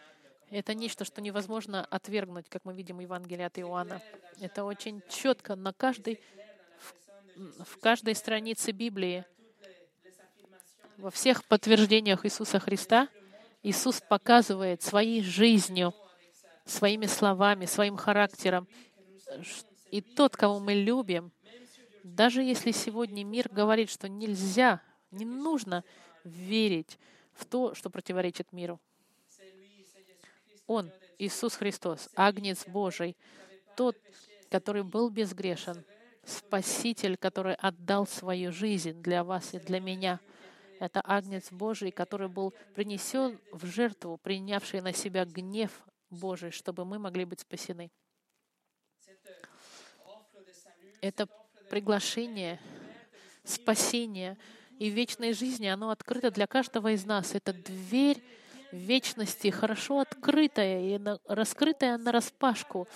—это 0.51 0.74
нечто, 0.74 1.05
что 1.05 1.20
невозможно 1.20 1.84
отвергнуть, 1.84 2.49
как 2.49 2.64
мы 2.64 2.74
видим 2.74 2.97
в 2.97 3.01
Евангелии 3.01 3.45
от 3.45 3.59
Иоанна. 3.59 4.03
Это 4.41 4.64
очень 4.64 5.03
четко 5.09 5.55
на 5.55 5.72
каждой, 5.72 6.20
в 7.36 7.78
каждой 7.78 8.14
странице 8.14 8.72
Библии, 8.72 9.24
во 10.97 11.11
всех 11.11 11.45
подтверждениях 11.45 12.26
Иисуса 12.26 12.59
Христа— 12.59 13.09
Иисус 13.62 14.01
показывает 14.01 14.82
своей 14.82 15.22
жизнью, 15.22 15.95
своими 16.64 17.07
словами, 17.07 17.66
своим 17.66 17.97
характером. 17.97 18.66
И 19.91 20.01
тот, 20.01 20.36
кого 20.36 20.61
мы 20.61 20.74
любим, 20.74 21.30
даже 22.03 22.43
если 22.43 22.70
сегодня 22.70 23.24
мир 23.24 23.49
говорит, 23.51 23.91
что 23.91 24.09
нельзя, 24.09 24.80
не 25.11 25.24
нужно 25.24 25.84
верить 26.24 26.99
в 27.41 27.47
то, 27.47 27.74
что 27.74 27.91
противоречит 27.91 28.53
миру. 28.53 28.80
Он, 30.66 30.91
Иисус 31.18 31.57
Христос, 31.57 32.09
Агнец 32.14 32.66
Божий, 32.66 33.16
тот, 33.76 33.97
который 34.51 34.82
был 34.82 35.11
безгрешен, 35.11 35.84
Спаситель, 36.24 37.16
который 37.16 37.55
отдал 37.55 38.07
свою 38.07 38.53
жизнь 38.53 39.03
для 39.03 39.24
вас 39.24 39.55
и 39.55 39.59
для 39.59 39.80
меня— 39.80 40.20
это 40.80 41.03
Агнец 41.05 41.53
Божий, 41.53 41.91
который 41.91 42.28
был 42.28 42.55
принесен 42.74 43.38
в 43.53 43.66
жертву, 43.66 44.16
принявший 44.16 44.80
на 44.80 44.95
себя 44.95 45.26
гнев 45.26 45.70
Божий, 46.09 46.51
чтобы 46.51 46.86
мы 46.86 46.99
могли 46.99 47.26
быть 47.26 47.41
спасены. 47.41 47.91
Это 51.03 51.28
приглашение, 51.68 52.59
спасение 53.45 54.38
и 54.81 54.89
вечной 54.89 55.35
жизни, 55.35 55.66
оно 55.66 55.91
открыто 55.91 56.31
для 56.31 56.47
каждого 56.47 56.93
из 56.93 57.05
нас. 57.05 57.35
Это 57.35 57.53
дверь 57.53 58.24
вечности, 58.72 59.51
хорошо 59.51 60.01
открытая 60.01 60.97
и 60.97 61.01
раскрытая 61.26 61.99
на 61.99 62.11
распашку. 62.12 62.89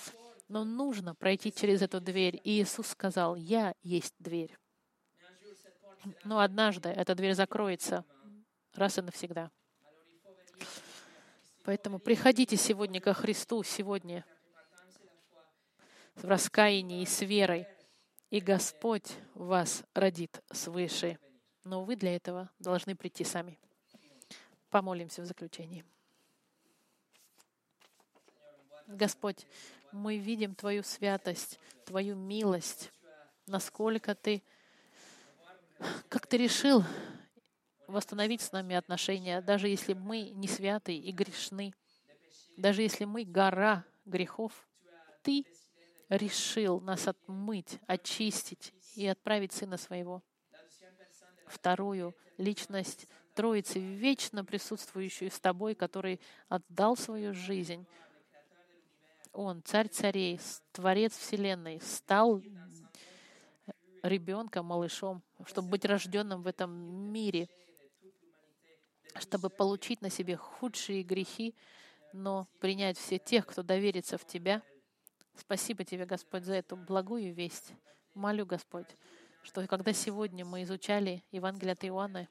Но 0.48 0.64
нужно 0.64 1.14
пройти 1.14 1.52
через 1.52 1.82
эту 1.82 2.00
дверь. 2.00 2.40
И 2.42 2.62
Иисус 2.62 2.86
сказал, 2.86 3.36
«Я 3.36 3.74
есть 3.82 4.14
дверь». 4.18 4.56
Но 6.24 6.40
однажды 6.40 6.88
эта 6.88 7.14
дверь 7.14 7.34
закроется 7.34 8.06
раз 8.72 8.96
и 8.96 9.02
навсегда. 9.02 9.50
Поэтому 11.64 11.98
приходите 11.98 12.56
сегодня 12.56 12.98
ко 13.02 13.12
Христу, 13.12 13.62
сегодня 13.62 14.24
в 16.14 16.24
раскаянии 16.24 17.02
и 17.02 17.06
с 17.06 17.20
верой, 17.20 17.66
и 18.30 18.40
Господь 18.40 19.12
вас 19.34 19.84
родит 19.92 20.42
свыше. 20.50 21.18
Но 21.64 21.82
вы 21.82 21.96
для 21.96 22.14
этого 22.14 22.50
должны 22.58 22.94
прийти 22.94 23.24
сами. 23.24 23.58
Помолимся 24.70 25.22
в 25.22 25.26
заключении. 25.26 25.84
Господь, 28.86 29.46
мы 29.92 30.18
видим 30.18 30.54
Твою 30.54 30.82
святость, 30.82 31.58
Твою 31.86 32.16
милость, 32.16 32.92
насколько 33.46 34.14
Ты, 34.14 34.42
как 36.08 36.26
Ты 36.26 36.36
решил 36.36 36.84
восстановить 37.86 38.42
с 38.42 38.52
нами 38.52 38.76
отношения, 38.76 39.40
даже 39.40 39.68
если 39.68 39.94
мы 39.94 40.30
не 40.30 40.48
святы 40.48 40.94
и 40.96 41.12
грешны, 41.12 41.72
даже 42.56 42.82
если 42.82 43.04
мы 43.04 43.24
гора 43.24 43.84
грехов, 44.04 44.68
Ты 45.22 45.46
решил 46.10 46.80
нас 46.80 47.08
отмыть, 47.08 47.78
очистить 47.86 48.74
и 48.96 49.06
отправить 49.06 49.52
Сына 49.52 49.78
Своего. 49.78 50.22
Вторую 51.54 52.14
личность 52.36 53.06
Троицы, 53.34 53.78
вечно 53.78 54.44
присутствующую 54.44 55.30
с 55.30 55.40
Тобой, 55.40 55.74
который 55.74 56.20
отдал 56.48 56.96
свою 56.96 57.34
жизнь. 57.34 57.86
Он, 59.32 59.62
Царь 59.62 59.88
царей, 59.88 60.40
Творец 60.72 61.16
Вселенной, 61.16 61.80
стал 61.80 62.42
ребенком, 64.02 64.66
малышом, 64.66 65.22
чтобы 65.46 65.70
быть 65.70 65.84
рожденным 65.84 66.42
в 66.42 66.46
этом 66.46 66.70
мире, 66.70 67.48
чтобы 69.16 69.50
получить 69.50 70.02
на 70.02 70.10
себе 70.10 70.36
худшие 70.36 71.02
грехи, 71.02 71.54
но 72.12 72.46
принять 72.60 72.98
все 72.98 73.18
тех, 73.18 73.46
кто 73.46 73.62
доверится 73.62 74.18
в 74.18 74.24
Тебя— 74.24 74.62
Спасибо 75.36 75.84
Тебе, 75.84 76.06
Господь, 76.06 76.44
за 76.44 76.54
эту 76.54 76.76
благую 76.76 77.34
весть. 77.34 77.72
Молю, 78.14 78.46
Господь, 78.46 78.86
что 79.44 79.66
когда 79.66 79.92
сегодня 79.92 80.44
мы 80.44 80.62
изучали 80.62 81.22
Евангелие 81.30 81.74
от 81.74 81.84
Иоанна, 81.84 82.28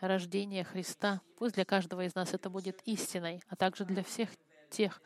рождение 0.00 0.64
Христа, 0.64 1.20
пусть 1.36 1.56
для 1.56 1.64
каждого 1.64 2.04
из 2.04 2.14
нас 2.14 2.32
это 2.32 2.48
будет 2.48 2.80
истиной, 2.84 3.42
а 3.48 3.56
также 3.56 3.84
для 3.84 4.04
всех 4.04 4.28
тех, 4.70 5.02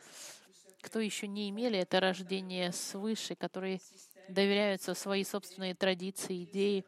кто 0.81 0.99
еще 0.99 1.27
не 1.27 1.49
имели 1.49 1.79
это 1.79 1.99
рождение 1.99 2.71
свыше, 2.71 3.35
которые 3.35 3.81
доверяются 4.29 4.93
свои 4.93 5.23
собственные 5.23 5.73
традиции, 5.73 6.43
идеи, 6.43 6.85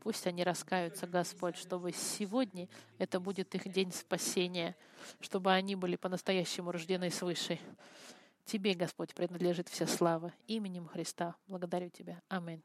пусть 0.00 0.26
они 0.26 0.44
раскаются, 0.44 1.06
Господь, 1.06 1.56
чтобы 1.56 1.92
сегодня 1.92 2.68
это 2.98 3.18
будет 3.18 3.54
их 3.54 3.70
день 3.70 3.92
спасения, 3.92 4.76
чтобы 5.20 5.52
они 5.52 5.74
были 5.74 5.96
по-настоящему 5.96 6.70
рождены 6.70 7.10
свыше. 7.10 7.58
Тебе, 8.44 8.74
Господь, 8.74 9.14
принадлежит 9.14 9.68
вся 9.68 9.86
слава. 9.86 10.32
Именем 10.46 10.86
Христа 10.86 11.34
благодарю 11.48 11.90
Тебя. 11.90 12.22
Аминь. 12.28 12.62